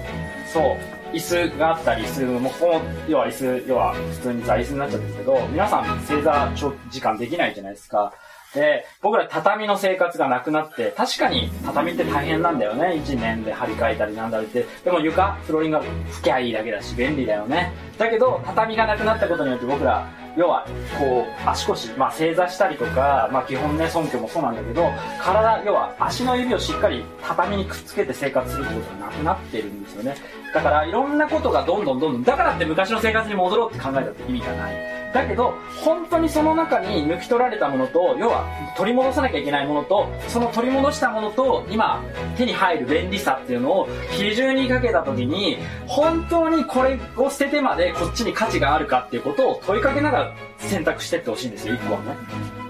[0.51, 0.77] そう。
[1.13, 8.13] 椅子があったりするもうこの、要は椅子、要は普通に座椅子になっちゃうんですけど、皆さん正座長時間できないじゃないですか。
[8.53, 13.01] で、僕ら畳の生活がなくなって、確かに畳って大変なんだよね。
[13.05, 14.65] 1年で張り替えたりなんだりって。
[14.83, 17.71] でも床、フローリングが拭きゃいいだけだし、便利だよね。
[17.97, 20.05] だけど、畳がなくなったことによって僕ら、
[20.37, 20.65] 要は、
[20.97, 24.89] こう、足腰、まあ正座したりとか、まあ基本ね、尊虚もそうなんだけど、
[25.21, 30.15] 体、要は足の指をしっかり畳にくっつけて生活するってことがなくなってるんですよね。
[30.53, 35.00] だから、いろんなことがどんどんどんどん、だからって昔の生活に戻ろうって考えたって意味がない。
[35.13, 38.45] だけど、本当にその中に抜き取られたものと、要は
[38.77, 42.01] 取り戻さなきゃいけないものと、その取り戻したものと、今
[42.37, 52.15] 手に入る便利さっていうのを比重にかけた時に、本当にこれを捨ててまでこっちに価値があるかっていうことを問いかけながら選択してってほしいんですよ、一個はね。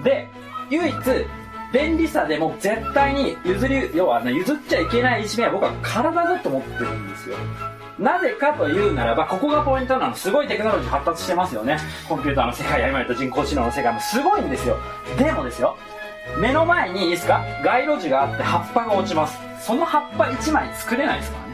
[0.04, 0.28] で、
[0.70, 0.96] 唯一、
[1.74, 7.38] 便利さでも絶対に譲り、要はね、譲っちゃいけない一面は僕は体だと思ってるんですよ。
[8.00, 10.16] なぜかというならば、ここがポイントなの。
[10.16, 11.78] すごいテクノロジー発達してますよね。
[12.08, 14.78] コンピューターの世界や今言った人工知能の世界もすごいんですよ。
[15.18, 15.78] でもですよ、
[16.40, 17.44] 目の前にいいですか？
[17.64, 19.38] 街路樹があって葉っぱが落ちます。
[19.60, 21.52] その葉っぱ1枚作れないですからね。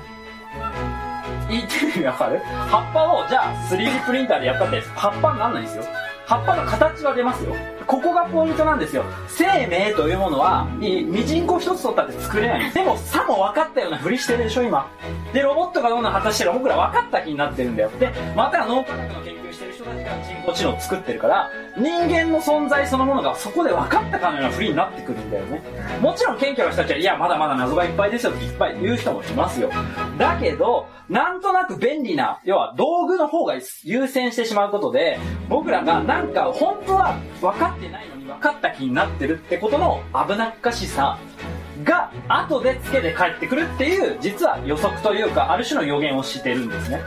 [1.49, 2.39] 言ってる意味わかる？
[2.39, 5.83] 葉っぱを、じゃあ 3D プリンターでやったって葉っぱになんないんですよ。
[6.25, 7.55] 葉っぱの形は出ますよ
[7.87, 9.05] ここがポイントなんですよ。
[9.27, 12.71] 生命というものはみミジンコ一つ取ったって作れない。
[12.71, 14.91] でもさも分かったようなふりしてるでしょ今。
[15.33, 17.89] でロボットがどんどん果たしてるか僕ら分かった気になってるんだよ。
[17.99, 19.46] でまた脳科学の研究
[19.93, 25.61] 人たちが人工知能を作ってるから人間の存在そのものがそこで分かったかのようなふりになってくるんだよね。
[26.01, 29.69] もちろん謙虚な人たちはいやまだまだ謎がいっぱいですよっていっぱい言う人もいますよ。
[30.17, 35.19] だけどなんとなく便利な要は道具の方が優先してしまうことで
[35.49, 41.17] 僕らがなんか本当は分かってないのに分かった気になってるってことの危なっかしさ
[41.83, 46.99] が後でつけて帰ってくるっていう実は予測というかある種の予言をしてるんですね。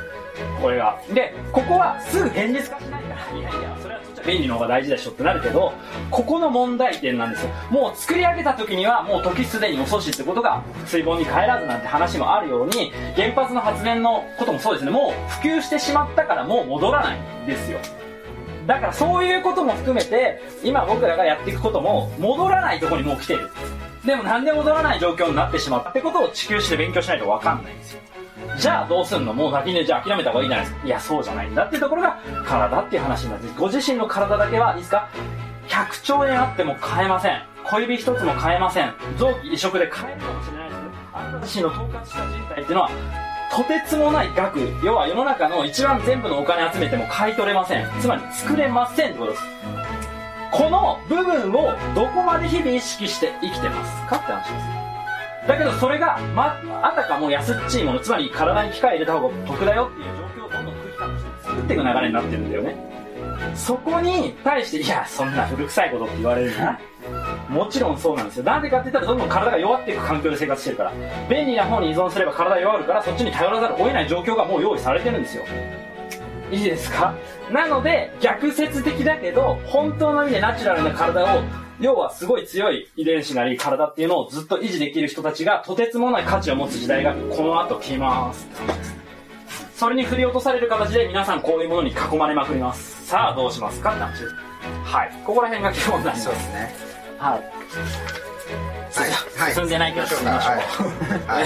[0.61, 1.01] これが。
[1.13, 5.73] でここはすぐ現実化しないからいやいやそれは便利の方が大事でしょってなるけど
[6.11, 7.51] ここの問題点なんですよ。
[7.71, 14.91] もう作り上げた時にはもう時すでに遅しってことが水盆に帰らずなんて話もあるように原発の発電のこともそうですね。
[14.91, 17.79] もう普及してしまったからもう戻らないんですよ。
[18.67, 23.51] だからそういうことも含めて今僕らがやっていくことも戻らないところにもう来てる。
[24.05, 28.01] でもなんで戻らない状況になってしまったってことを地球史で勉強しないと分かんないんですよ。
[28.61, 29.33] じゃあどうすんの？
[29.33, 30.63] もう先にじゃあ諦めた方がいいじゃな。
[30.63, 35.09] いですかいやそうじゃないんだっていうところが体っていう話になってご自身の体だけはいいですか
[35.69, 37.43] ？100兆円あっても買えません。
[37.65, 38.95] 小指一つも買えません。
[39.19, 42.91] 臓器移植で買えるかもしれないですけどあなた自身の統括した人体っていうのは
[43.53, 44.61] とてつもない額。
[44.85, 47.89] 要は世の中の一番全部のお金集めても買い取れません。
[48.01, 49.43] つまり作れませんってことです。
[50.53, 54.80] この部分をどこまで日々意識して生きてますかって話です。
[55.49, 60.07] だけどそれが、ま、あたかも安っちいものつまり体に機械入れた方が得だよっていう
[60.39, 62.91] 状況をどんどん空気感として作っていく流れになってるんだよね。
[63.55, 66.79] そこに対していやそんな古臭いことって言われるな。
[67.49, 68.45] もちろんそうなんですよ。
[68.45, 70.93] なんでかって言ったらどんどん体が弱っていく環境で生活してるから。
[71.29, 75.45] 便利な方に依存すれば体弱るからそっちに頼らざるを得ない状況がもう用意されてるんですよ。
[76.53, 77.15] いいですか？
[77.51, 81.43] なので逆説的だけど本当の意味でナチュラルな体を
[81.81, 88.47] 要はすごい強い遺伝子なり体っていうのをずっと維持できる人たちがとてつもない価値を持つ時代がこの後来ます。
[89.75, 93.07] それに振り落とされる形で皆さんこういうものに囲まれまくります。
[93.07, 93.93] さあどうしますか？
[93.93, 94.35] って話です
[94.85, 95.13] はい。
[95.25, 96.25] ここら辺が基本なんです。
[96.27, 96.75] そうですね。
[97.19, 98.30] はい
[98.99, 99.11] はい。
[99.37, 99.55] はい。
[99.55, 100.55] 進んでないけど進みましょう、
[101.27, 101.45] はい。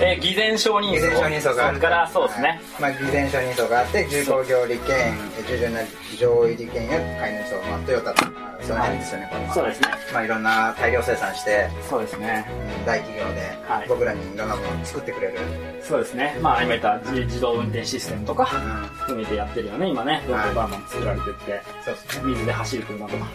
[0.00, 5.80] えー偽善承認偽善承認層がからそうですね、まあ、偽善承認層があって重工業利権従順な
[6.18, 8.24] 上位利権や飼い主層、まあ、トヨタと。
[8.24, 9.88] かその辺ですよね、このそうですね。
[10.12, 12.46] まあ、いろんな大量生産してそうですね。
[12.48, 13.88] うん大企業ではい。
[13.88, 15.38] 僕らにいろんなものを作ってくれる、
[15.82, 16.38] そうですね。
[16.40, 16.98] まあ今言った。
[17.10, 18.88] 自自動運転システムとかうん。
[18.98, 20.22] 含めてやってるよね今ね。
[20.28, 21.62] どんどんバンバン作られてって。
[21.84, 22.24] そうですね。
[22.26, 23.26] 水で走る車とか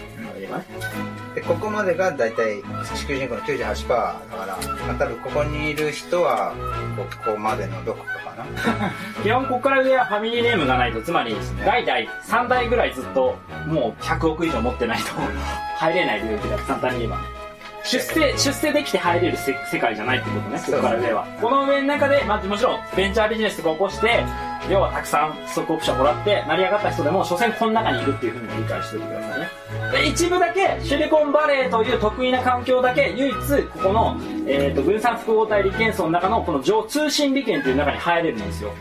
[0.46, 0.66] あればね
[1.36, 2.64] でここまでが大体
[2.96, 6.54] 地球人口の98%だから、多分ここにいる人は
[6.98, 8.46] ここまでのどこかかな。
[9.24, 11.36] 基本ここから上はファミリーネームがないとつまり
[11.66, 13.38] 代々3代ぐらいずっと
[13.68, 15.06] もう100億以上持ってないと
[15.78, 17.41] 入れない領域だ簡単に言えば。
[17.84, 21.26] 出世出世できて入れるせ世界じゃないってことねここから上は。
[21.42, 24.24] この上の中で、まあ、もちろんベンチャービジネスとか起こして
[24.70, 29.50] 要はたくさんストックオプションもらって成り上がった人でも所詮この中にいるっていうふうに理解しておいてくださいね。
[29.92, 33.36] で一部だけシリコンバレーという得意な環境だけ唯一
[33.74, 34.18] ここの、
[34.48, 38.72] えー、と分散複合体利権層の中のこの上通信利権という中に入れるんですよ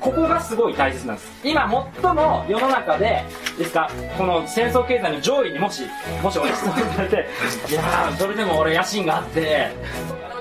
[0.00, 1.28] ここがすごい大切なんです。
[1.42, 1.68] 今
[2.02, 3.24] 最も世の中で
[3.58, 5.82] ですかこの戦争経済の上位にもし
[6.22, 7.26] もし俺質問されて
[7.68, 9.70] いやーそれでも俺野心があって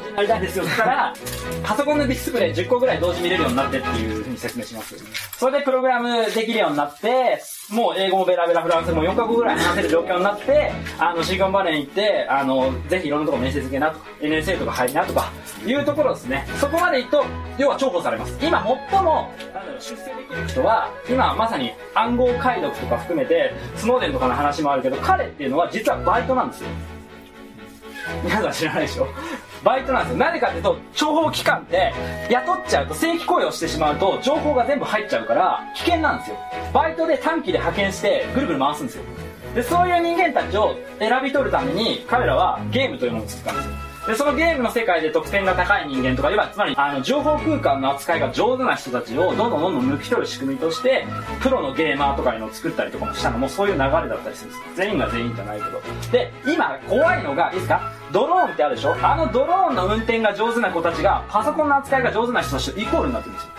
[0.07, 1.13] そんなりたいんですよって言ったら
[1.63, 4.95] パソコンのディスプレイ10個ぐらい同時見れるようになってっていうに説明します。
[5.37, 15.31] それでプログラムできるようになってもう英語もベラベラフランスも4カ国ぐらい話せる状況になってあのシリコンバレーに行ってあのぜひいろんなところ面接受けなとか NSA とか入りなとか
[15.65, 16.47] いうところですね。
[16.59, 17.25] そこまで行くと
[17.57, 18.37] 要は重宝されます。
[18.41, 26.69] 今最もなんだろう出世できる人は今まさに暗号解読とか含めてスノーデンとかの話もあるけど彼っていうのは実はバイトなんですよ。
[28.23, 29.07] 皆さん知らないでしょ？
[29.63, 30.17] バイトなんですよ。
[30.17, 31.93] なぜかっていうと情報機関って
[32.29, 36.37] 雇っちゃうと正規雇用してしまうと情報が全部入っちゃうから危険なんですよ。
[36.73, 39.03] バイトで短期で派遣してぐるぐる回すんですよ。
[39.55, 43.86] でそういう人間たちを選び取るために彼らはゲームというものを作ったんですよ。
[44.07, 51.05] でそのゲームの世界で得点が高い人間とかいわゆるつまりあの情報空間の扱いが上手な人たちをどんどんどんどん抜き取る仕組みとして
[51.41, 54.75] プロのゲーマーとかいうのを作ったりとかもしたのもそういう流れだったりするんです。
[54.77, 55.81] 全員が全員じゃないけど。
[56.11, 57.91] で今怖いのがいいですか？
[58.13, 58.95] ドローンってあるでしょ？
[59.01, 63.51] あのドローンの運転が上手な子たちがパソコンの扱いが上手な人たちとイコールになってるんですよ。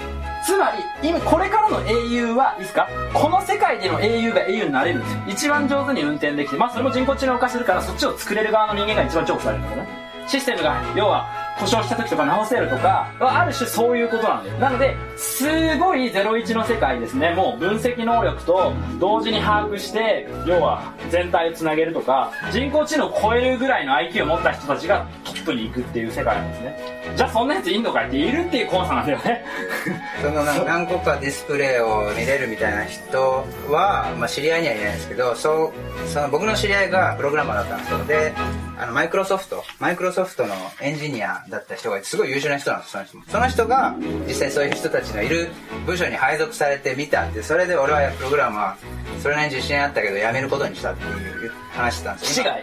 [0.46, 0.70] つま
[1.02, 2.88] り今これからの英雄はいいですか？
[3.12, 5.20] この世界での英雄が英雄になれるんですよ。
[5.28, 9.97] 一番上手に運転できてまあそれも人工知能化するからそっちを作れる側の人間が一番重宝されるんだけどね。
[10.28, 11.26] システムが要は
[11.58, 14.58] 故障した時とか直せるとかある種そういうことなんだよ。
[14.58, 15.44] なのです
[15.78, 17.34] ごい01の世界ですね。
[17.34, 26.98] もう分析能力と同時に把握して要は全体をつなげるとか人工知能を超えるぐらいの IQ を持った人たちがトップに行くっていう世界なんですね。
[27.16, 29.44] じゃあそんなやついんのかいっているっていう怖さなんだよね。
[30.22, 35.72] そのな何個かディスプレイを見れるみたいな人は、まあ、知り合いにはいないですけどそ
[36.04, 38.04] うその僕の知り合いがプログラマーだったんですよ。
[38.04, 38.32] で
[38.80, 43.24] あのマイクロソフトマイクロソフトのエンジニアだった人がすごい優秀な人なんですその人も。
[43.28, 45.48] その人が実際そういう人たちのいる
[45.84, 52.54] 部署に配属されてみたってそれで俺はプログラマーそれなりに自信あったけど辞めることにしたっていう話してたんです気違い。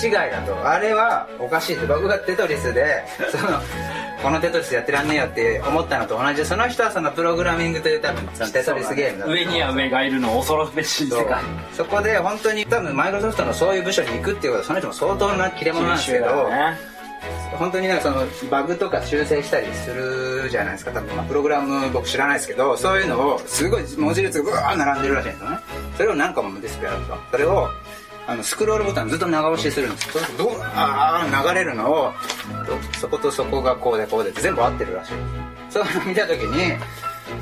[0.00, 0.68] 気違いだと。
[0.68, 1.86] あれはおかしいって。
[1.86, 3.60] 僕がテトリスでその
[4.22, 11.42] このテトリスやってらんねえよって思ったのと同じでその人はそのプログラミングという多分テトリスゲームだ上には上がいるの恐ろしい世界
[11.72, 16.26] そこで本当に多分マイクロソフトのそういう部署に行くっていうことはその人も相当な切れ者なんですけど、
[17.58, 20.92] 本当になんかそのバグとか修正したりするじゃないですか。
[20.92, 25.58] 多分まあプログラム僕知らないですけどそういうのをすごい文字列がうわー並んでるらしいんですよね。
[25.96, 27.16] それを何個もディスプレイあると。
[27.30, 27.68] それを
[28.28, 32.12] あのスクロールボタンずっと長押しするんですそどうあー流れるのを
[33.00, 35.12] そことそこがこうでこうで全部合ってるらしい
[35.70, 36.72] そういうの見た時に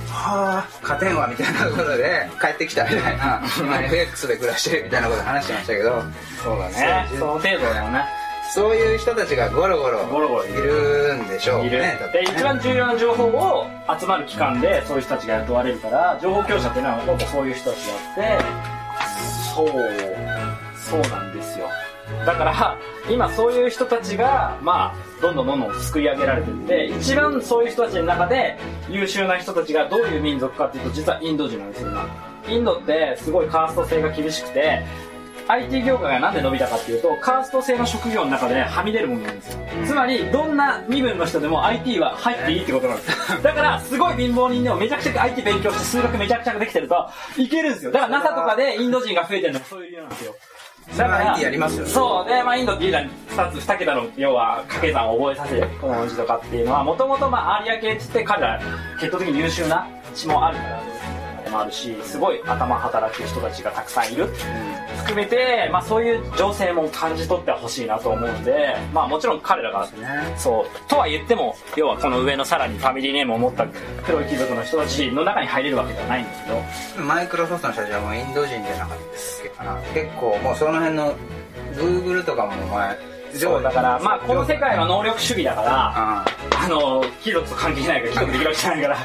[0.08, 6.02] はあ勝てんわみたいなことで帰ってきたみたいな今 FX で暮らしてるみたいなこと話してましたけど。
[6.42, 7.08] そうだね。
[7.10, 8.04] その程度だよね
[8.54, 10.62] そういう人たちがゴロゴロゴロゴロいいる
[11.08, 11.80] るんでしょういる。
[11.80, 13.66] ねで一番重要な情報を
[13.98, 18.76] 集まる機関でそういう人たちが雇われるから情報強者っていうのはそういう人たちであって。
[19.56, 20.45] そう
[20.90, 21.68] そうなんですよ。
[22.24, 22.78] だから
[23.10, 28.56] 今そういう人たちがまあどんどんどんどん作り上げられてって一番そういう人たちの中で
[28.88, 31.90] 優秀な人たちがどういう民族かっていうと実はインド人なんですよ
[32.48, 34.84] インドってすごいカースト制が厳しくて
[35.48, 43.42] IT 業界がなんで伸びたかっていうとカースト制の職業の中ではみ出るものなんですよ、つまりどんな身分の人でも IT は入っていいってことなんです。
[43.42, 47.92] だからすごい貧乏人でもめちゃくちゃ IT 勉強して数学めちゃくちゃできてるといけるんですよ。
[47.92, 50.34] だから NASA とかでインド人が増えてるのもそういう理由なんですよ。
[50.96, 53.04] だから IT やりますよねそうで、まあ、インドっていうのは
[53.52, 58.60] 2つ2桁の要は掛け算を覚えさせるこの文字とかっていうのはもともとまあアーリア系って言って彼ら
[59.00, 60.80] 結果的に優秀な血もあるから。
[60.80, 61.15] で
[61.56, 64.26] もあるしすごい頭働く人たちがたくさんいる、
[64.98, 69.88] 含めて、まあ、そういう情勢も感じ取ってほしいなと思うんで、まあ、もちろん彼らが、
[70.36, 73.66] そうとは言っても要はこの上のさらにファミリーネームを持った
[74.04, 76.50] 黒い貴族の人たちの中に入れるわけではないんですけ
[77.00, 77.04] ど。
[77.04, 79.08] マイクロソフトの社長はもうインド人じゃなかったっ
[79.42, 79.80] けかな。
[79.94, 81.14] 結構もうその辺の
[81.74, 86.24] Google とかもお前そうだからまあこの世界は能力主義だからあ
[86.64, 88.96] あの貴族と関係ないから貴族できるわけじゃないから、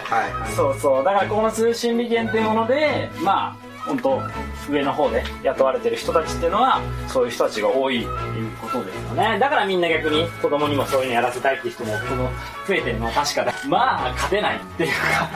[0.55, 1.03] そうそう。
[1.03, 4.21] だからこの通信利権っていうものでまあ本当
[4.69, 9.39] 上の方で雇われてる人たちっていうのはそういう人たちが多いっていうことですよね。
[9.39, 12.29] だからみんな逆に子供にもそういうのやらせたいっていう人もこの
[12.67, 13.53] 増えてるのは確かだ。
[13.67, 15.29] まあ勝てないっていうか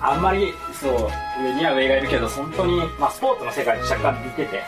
[0.00, 4.62] あんまりそう上には上がいるけど本当に、まあ、スポーツの世界に若干出てて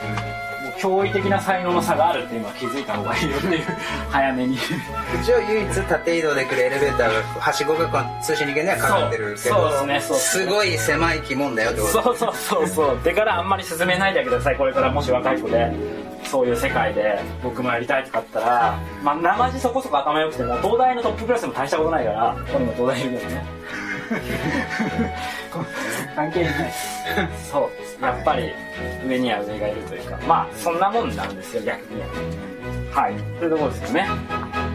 [0.78, 3.64] 驚異的な才能の差があるっていうのは気づいた方がいいよっていう
[4.10, 4.56] 早めに。
[4.56, 10.16] 一応唯一縦移動できるエレベーターがはしごが通信利権ではかかってるけどそうそうですねそう。
[10.16, 13.00] ですごい狭い鬼門だよってことそうそうそうそう。
[13.04, 15.72] でからあんまり進めないでくださいこれからもし若い子で
[16.24, 23.44] そういう世界で僕もやりたいとかあったらまあ生地そこそこ頭良くても東大のトップクラスでも大したことないからここにも東大いるけどね
[26.14, 26.52] 関係ない。
[26.64, 26.70] で
[27.42, 28.04] すそう。
[28.04, 28.52] やっぱり
[29.06, 30.18] 上には上がいるというか。
[30.26, 32.02] まあそんなもんなんですよ逆に。
[32.92, 33.14] はい。
[33.38, 34.06] というところですよね。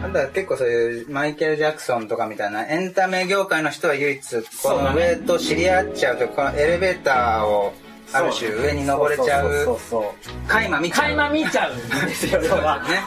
[0.04, 7.72] あとは結構そういうマイケル・ジャクソンとかみたいなエンタメ業界の人は唯一この上と知り合っちゃうとこのエレベーターを
[8.12, 10.14] ある種上に登れちゃそうそううそうそ
[10.46, 10.48] う。
[10.48, 11.04] 垣間見ちゃう。
[11.04, 12.62] 垣間見ちゃうんですよそう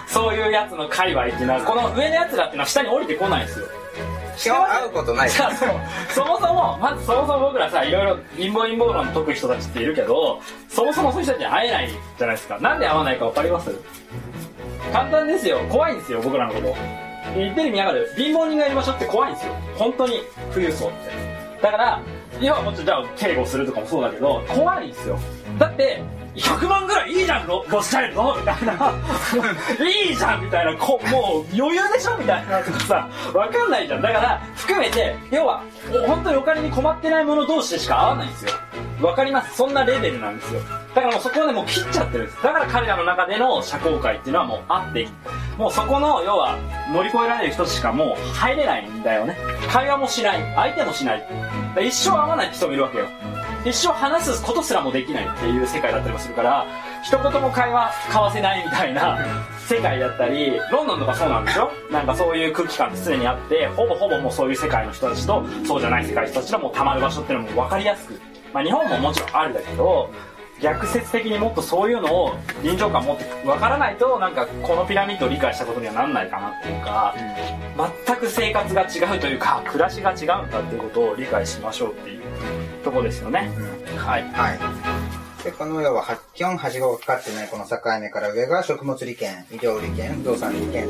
[0.08, 3.66] そういうやつの界隈っていうのはこの上のやつらっていうのは下に降りてこないんですよ
[4.38, 5.30] 基本会うことない。
[5.30, 5.70] さあそう
[6.14, 12.60] そもそもまずそもそも僕らさいろいろ貧乏貧乏論解く人たちっているけどそもそもそういう人たちに会えないじゃないですか。
[12.60, 13.72] なんで会わないか分かります？
[14.92, 15.60] 簡単ですよ。
[15.70, 16.76] 怖いんですよ僕らのこと。
[17.36, 18.14] 言ってる意味わかる？
[18.18, 19.54] 貧乏人がいる場所って怖いんですよ。
[19.76, 20.24] 本当に
[20.54, 20.98] 富裕層って。
[21.62, 22.02] だから
[22.42, 25.20] 要はもちろんじゃあ警護するとかもそうだけど怖いんですよ。
[25.60, 26.02] だって
[26.36, 28.94] 100万ぐらいいいじゃんロロスチャイルドみたいな。
[30.08, 34.02] いいじゃんみたいなこもう余裕でしょみたいなとかさ分かんないじゃん。
[34.02, 35.62] だから含めて要は
[36.08, 38.52] 本当にお金に困ってない者同士でしか会わないんですよ。
[39.02, 39.56] わかります。
[39.56, 40.62] そんなレベルなんですよ。
[40.94, 42.44] だからもうそこでもう切っちゃってるんです。
[42.44, 45.08] だから彼らの中での社交界っていうのはもうあって
[45.58, 46.56] もうそこの要は
[46.94, 49.36] 乗り越えられる人しかもう入れないんだよね。
[49.72, 50.54] 会話もしない。
[50.56, 51.28] 相手もしない。
[51.82, 53.08] 一生会わない人もいるわけよ。
[53.64, 56.66] 一生話すことすらもできないっていう世界だったりもするから
[57.04, 59.20] 一言も会話交わせないみたいな
[59.68, 61.72] 世界だったりロンドンとかそうなんでしょ？
[61.92, 68.20] なんかそういう空気感って常にあってほぼほぼもうそういう世界の人たちとそうじゃない世界の人たちのもうたまる場所っていうのも分かりやすく。
[68.54, 70.10] まあ日本ももちろんあるんだけど
[70.62, 77.16] 逆説的にもっとそういうのを臨場感持って分からないとなんかこのピラミッドを理解したことにはなんないかなっていうか、
[78.06, 82.22] 全く生活が違うというか暮らしが違うんだっていうことを理解しましょうっていう
[82.84, 83.50] とこですよね、
[83.98, 84.24] はい。
[84.34, 84.60] はい。
[85.44, 90.88] で、この要は、は基本、はしごがかかってないこの境目から上が食物利権、医療利権、不動産利権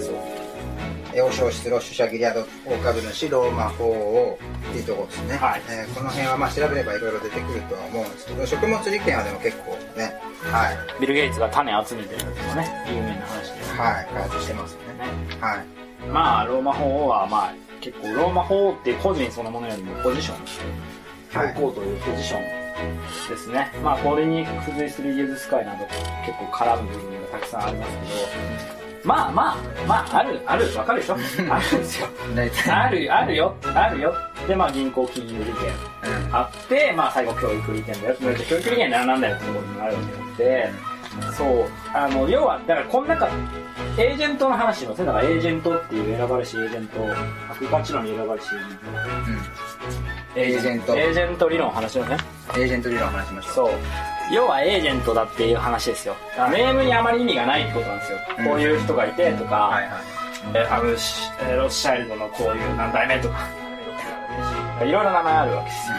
[1.14, 1.26] 層。
[1.26, 4.40] 王将出露、主者ギリアド、大株主、ローマ法王
[4.70, 5.38] っていうところですね。
[5.38, 15.06] はいえーこの辺はまあ調べればいろいろ出てくるとは思うんですけど、食物利権はでも結構ね、はい、ビル・ゲイツが種集めてるのね有名な話ですはい、開発してますよね。
[15.40, 16.08] はい。
[16.08, 20.38] まあローマ法王はまあ結構ローマ法王って個人そのものよりもポジション
[21.38, 22.42] はい教皇というポジション
[23.30, 25.86] ですね、まあこれに付随するイエズス会など
[26.26, 27.98] 結構絡む部分がたくさんありますけ
[28.76, 31.16] どまあまあまああるあるわかるでしょ？
[31.16, 31.24] ある
[31.78, 32.08] んですよ。
[32.36, 32.72] 大体。
[32.72, 34.14] あるあるよあるよ。
[34.48, 35.54] でまあ銀行金融利権
[36.28, 36.36] うん。
[36.36, 38.16] あって、まあ、最後教育利権だよ。
[38.16, 40.00] 教育利権ななんだよってところになるわ
[40.38, 40.70] けで
[41.36, 43.28] そうあの要はだからこの中
[43.98, 47.00] エージェントの話しますねだからエージェントっていう選ばれしエージェント
[47.50, 48.48] 悪価値論に選ばれし
[50.36, 50.96] エージェント。
[50.96, 51.10] エージェント。
[51.10, 52.18] エージェント理論を話しますね。
[52.56, 53.54] エージェント理論を話しましょう。
[53.54, 53.72] そう
[54.32, 56.16] 要はエージェントだっていう話ですよ。
[56.32, 58.46] だからネームにあまり意味がないってことなんですよ、うん。
[58.46, 59.94] こういう人がいてとか、はいはい。
[60.56, 63.48] えーアムシえーロスシャイルドのこういう何代目とか。
[64.82, 65.98] いろいろ名前あるわけですよ。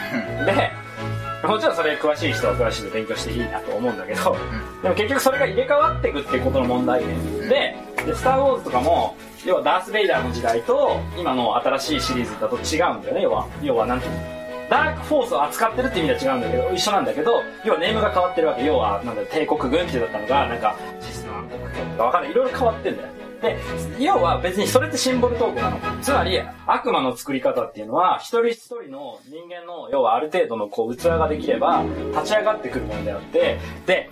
[1.43, 4.37] でもちろんそれ詳しい人は詳しいで勉強していいなと思うんだけど、
[4.83, 7.15] でも結局それが入れ替わっていくっていうことの問題で。
[7.49, 7.77] で
[8.07, 13.23] で「スター・ウォーズ」とかも要はダース・ベイダーの時代と今の新しいシリーズだと違うんだよね。
[13.23, 14.42] 要は要はなんていうの？
[14.71, 18.65] ダークフォースを扱ってるって意味では違うんだけど一緒なんだけど要はネームが変わってるわけ。
[18.65, 22.31] 要はなんだ帝国軍ってだったのがなんかシスナーとかわかんない。
[22.33, 23.09] いろいろ変わってんだよ。
[23.43, 23.59] で
[23.99, 25.79] 要は別にそれってシンボルトークなの。
[26.01, 34.11] つまり悪魔の作り方っていうのは一人一人の人間の要はある程度のこう器ができれば立ち上がってくるものであってで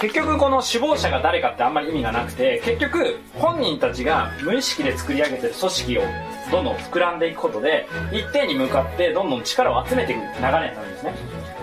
[0.00, 6.02] 結局この首謀者が誰かってあんまり意味がなくて結局本人たちが無意識で作り上げてる組織を
[6.52, 11.14] どんどん膨らんでいくことで一定に向かってどんどん力を集めていく流れになるんですね。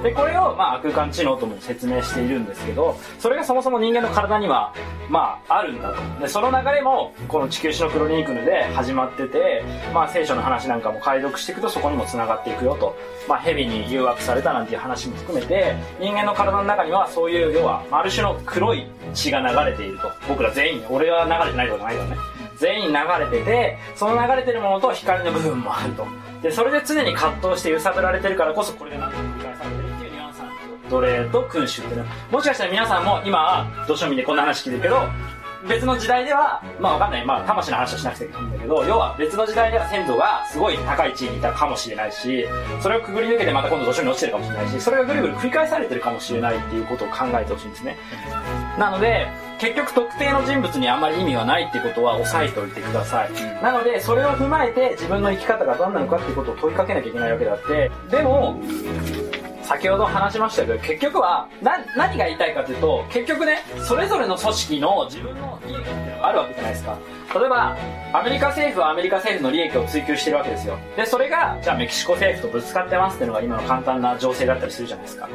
[0.06, 4.72] でこれをまあ空間知能とも説明しているんですけどそれがそもそも人間の体には
[5.10, 6.22] まああるんだと。
[6.22, 9.64] でその流れもこの地球史のクロニークルで始まってて
[9.96, 12.96] まあ聖書の話なんかも解読していくとそこにもつながっていくよと
[13.28, 18.86] まあ蛇に誘惑されたなんていう話も含めて人間の体の中にはそういう要はある種の黒い
[19.16, 22.18] 血が流れていると僕ら全員俺は流れてないことないからね。
[22.58, 26.06] 全員流れててその流れてるものと光の部分もあると。
[26.42, 29.35] でそれで常に葛藤して揺さぶられてるからこそこれが何度も繰り
[30.90, 35.02] 奴隷と君主っていうのはもしかしたら皆さんも今はどうしようみでこんな話聞いてるけど
[35.68, 37.26] 別の時代ではまあわかんない。
[37.26, 42.46] まあ魂の話はしなくていいんだけど要は別の時代では先祖がすごい高い地位にいたかもしれないし
[42.82, 47.98] それをくぐり抜けてまた今度土壌に落ちてるかもしれないしそれがぐるぐる繰り返されてるかもしれないっていうことを考えてほしいんですね。
[48.78, 49.28] なので
[49.58, 53.32] 結局特定の人物にあんまり意味はないってことは押さえておいてください、
[53.64, 58.62] なのでそれを踏まえて自分の生き方がどんなのかっていうことを問いかけなきゃいけないわけであってでも
[59.66, 63.58] 先ほど話しましたけど結局はな何が言いたいかというと結局ね
[63.88, 66.98] それぞれの組織の自分の利益ってのがあるわけじゃないですか。
[67.34, 67.76] 例えば
[68.14, 70.78] アメリカ政府はアメリカ政府の利益を追求してるわけですよ。
[70.96, 75.28] でそれがじゃあメキシコ政府とぶつかってますっていうのが今の簡単な情勢だったりするじゃないですか。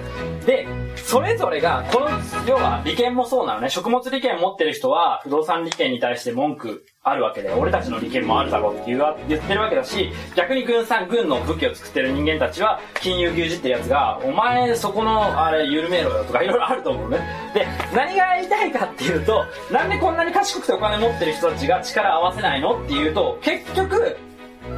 [0.46, 0.66] で
[0.96, 2.08] それぞれがこの
[2.46, 3.68] 要は利権もそうなのね。
[3.68, 17.20] 食物利権持ってる人は不動産利権に対して文句あるわけで俺たちの利権もあるだろうって言う言ってるわけだし逆に軍産軍の武器を作ってる人間たちは金融牛耳ってやつがお前そこのあれ緩めろよとかいろいろあると思うね。
[17.54, 24.18] で何が言いたいかっていうとなんでこんなに賢くてお金持ってる人たちが力合わせないのっていうと結局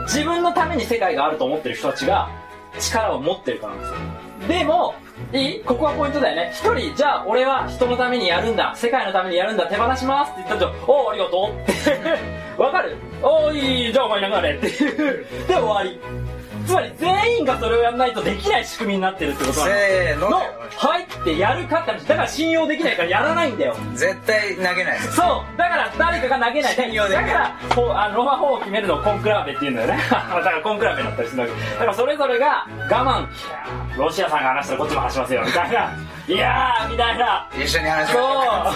[0.04, 2.30] 自分のために世界があると思ってる人たちが
[2.78, 4.58] 力を持ってるからなんですよ。
[4.60, 4.94] でも
[5.32, 5.60] いい？
[5.64, 6.50] ここはポイントだよね。
[6.52, 8.72] 一人じゃあ俺は人のためにやるんだ。
[8.76, 9.66] 世界のためにやるんだ。
[9.66, 11.70] 手放しますって言ったとおおありがとう。
[11.70, 11.74] っ
[12.56, 12.96] てわかる？
[13.22, 13.54] おー
[13.86, 15.26] いいじゃあお前流れっていう。
[15.46, 15.98] で終わり。
[16.66, 20.30] つまり全員がそれをやらないとできない仕組みになってるってことなのせーの。
[20.30, 20.40] の
[20.76, 23.76] 入ってやるかって話だから信用できないからやらないんだよ。
[23.94, 25.16] 絶対投げないです。
[25.16, 25.58] そう。
[25.58, 26.74] だから誰かが投げない。
[26.74, 27.26] 信用できない。
[27.26, 33.26] だからこうあのロマ法を決めるのをコンクラーベっていうんだよね だからコンクラーベだったりするわけだからそれぞれが我慢。
[33.98, 35.42] ロシアさんが話したらこっちも話しますよ。
[35.44, 35.92] みたいな。
[36.28, 37.48] いやーみたいな。
[37.54, 38.72] 一緒に話しましょ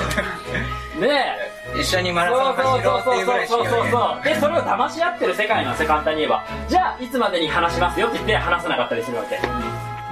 [0.96, 1.00] そう。
[1.02, 1.08] ね
[1.52, 1.52] え。
[1.52, 6.44] う一緒にマラそうソンそう走ろうっていうぐらいしかそうそうそうそうでそれを騙し合ってる世界なんですよ簡単に言えば。
[6.68, 9.38] じゃあいつまでに話しますよって言って話さなかったりするわけ。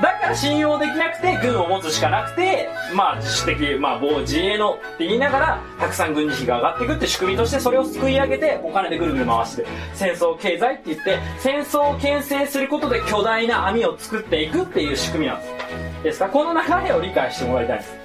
[0.03, 15.55] だから信用できなくて軍を持つしかなくてまあ自主的まあ某自衛のって言いながらたくさん軍事費が上がっていくって仕組みとしてそれをすくい上げてお金でぐるぐる回して戦争経済って言って戦争を牽制することで巨大な網を作っていくっていう仕組みなんです。
[16.03, 16.25] ですか？
[16.27, 18.04] らこの流れを理解してもらいたいです。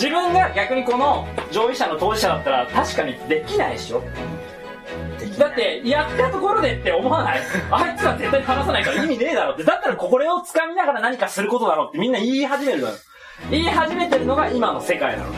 [0.00, 4.02] 自分が逆にこの上位者の当事者だったら確かにできないでしょ。
[5.38, 7.40] だってやったところでって思わない？
[7.70, 9.64] あいつら絶対話さないから意味ねえだろって。
[9.64, 12.94] だったらこれを掴みながら何かすることだろうってみんな言い始めるのよ。
[13.50, 15.30] 言い始めてるのが今の世界なの。
[15.30, 15.32] っ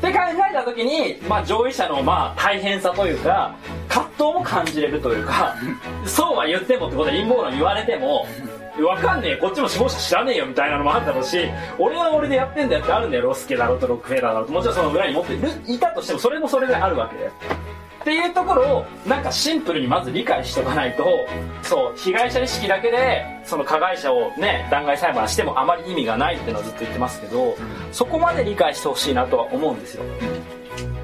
[0.00, 0.18] て考
[0.48, 3.56] えた時に、まあ、上位者のまあ大変さというか
[3.88, 5.56] 葛藤も感じれるというか
[6.06, 8.24] そうは言ってもってことで陰謀論言われても
[8.82, 11.38] わかんねえこっちも死亡者知らねえよみたいなのもあるだろうし
[11.78, 13.24] 俺は俺でやってんだよってあるんだよ。
[13.24, 14.52] ロスケだろうとロックフェラーだろうと。
[14.52, 15.40] もちろんその裏に持ってる。
[15.66, 17.30] いたとしてもそれもそれであるわけで。
[18.00, 21.04] っていうところをなんかシンプルにまず理解しておかないと
[21.62, 27.56] そう被害者意識だけでその加害者をね弾劾裁判してもあまり意味がないっていうのはずっと言ってますけど
[27.92, 30.04] そこまで理解してほしいなとは思うんですよ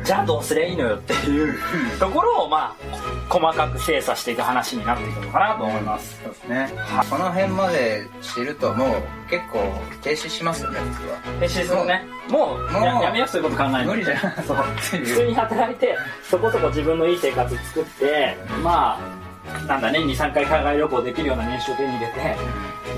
[0.05, 1.55] じゃあどうすりゃいいのよっていう
[1.99, 6.21] ところをまあ細かく精査していく話になっていくのかなと思います。
[6.23, 6.71] そうですね。
[7.11, 9.61] この辺まで知るともう結構
[10.03, 11.41] 停止しますよね実は。
[11.41, 12.05] でシーズンね。
[12.29, 14.57] もうもうややめようそういうこと考えるの無理じゃんそう。
[14.57, 19.24] 普通に働いてそこそこ自分のいい生活作ってまあ
[19.67, 22.37] なんだね23回海外旅行できるような年収を手に入れて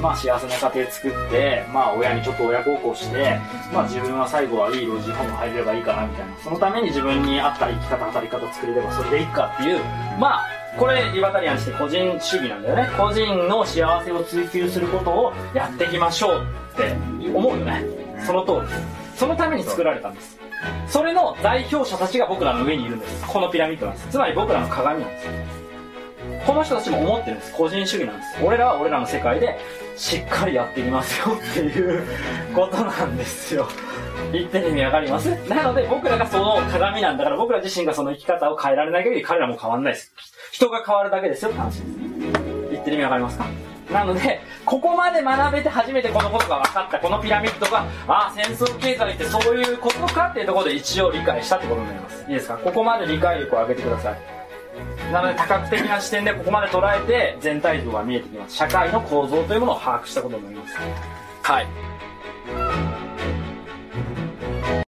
[0.00, 3.38] まあ幸せな家庭作ってまあ親にちょっと親孝行して
[3.72, 6.36] まあ自分は最後はいい老人ホーム入れればいいかなみたいな。
[6.38, 9.78] そのために自分に合った生き方働き方作れればそれでいいかっていう
[10.18, 10.46] まあ
[10.78, 12.90] これリバタリアンして個人主義なんだよね。
[12.96, 16.94] 個人の幸せを追求することをやっていきましょうって
[17.34, 17.84] 思うよね。
[18.26, 18.60] その通り。
[18.68, 20.38] ですそのために作られたんです。
[20.86, 23.24] それの代表者たちが僕らの上にいるんです。
[23.26, 24.08] このピラミッドなんです。
[24.08, 25.65] つまり僕らの鏡なんです。
[26.44, 27.52] この人たちも思ってるんです。
[27.52, 29.58] 個人主義なんです俺らは俺らの世界で
[29.96, 32.04] しっかりやっていきますよっていう
[32.54, 33.68] ことなんですよ。
[34.32, 35.28] 言ってる意味わかります。
[35.48, 40.12] なので僕らがその鏡なんだから僕ら自身がその生き方を変えられない限り彼らも変わんないです。
[40.52, 41.98] 人が変わるだけですよって話です。
[42.72, 43.46] 言ってる意味わかりますか？
[43.90, 52.24] なので、ここまで学べて初めてこのことが分かった、このピラミッドが、ああ、戦争経済ってそういうことかっていうところで一応理解したってことになります。
[52.28, 52.58] いいですか？
[52.58, 54.35] ここまで理解力を上げてください。
[55.12, 58.56] なので多角的な視点でここまで捉えて全体像が見えてきます。
[58.56, 60.76] 社会の構造というものを把握したことになります。
[61.42, 62.85] はい。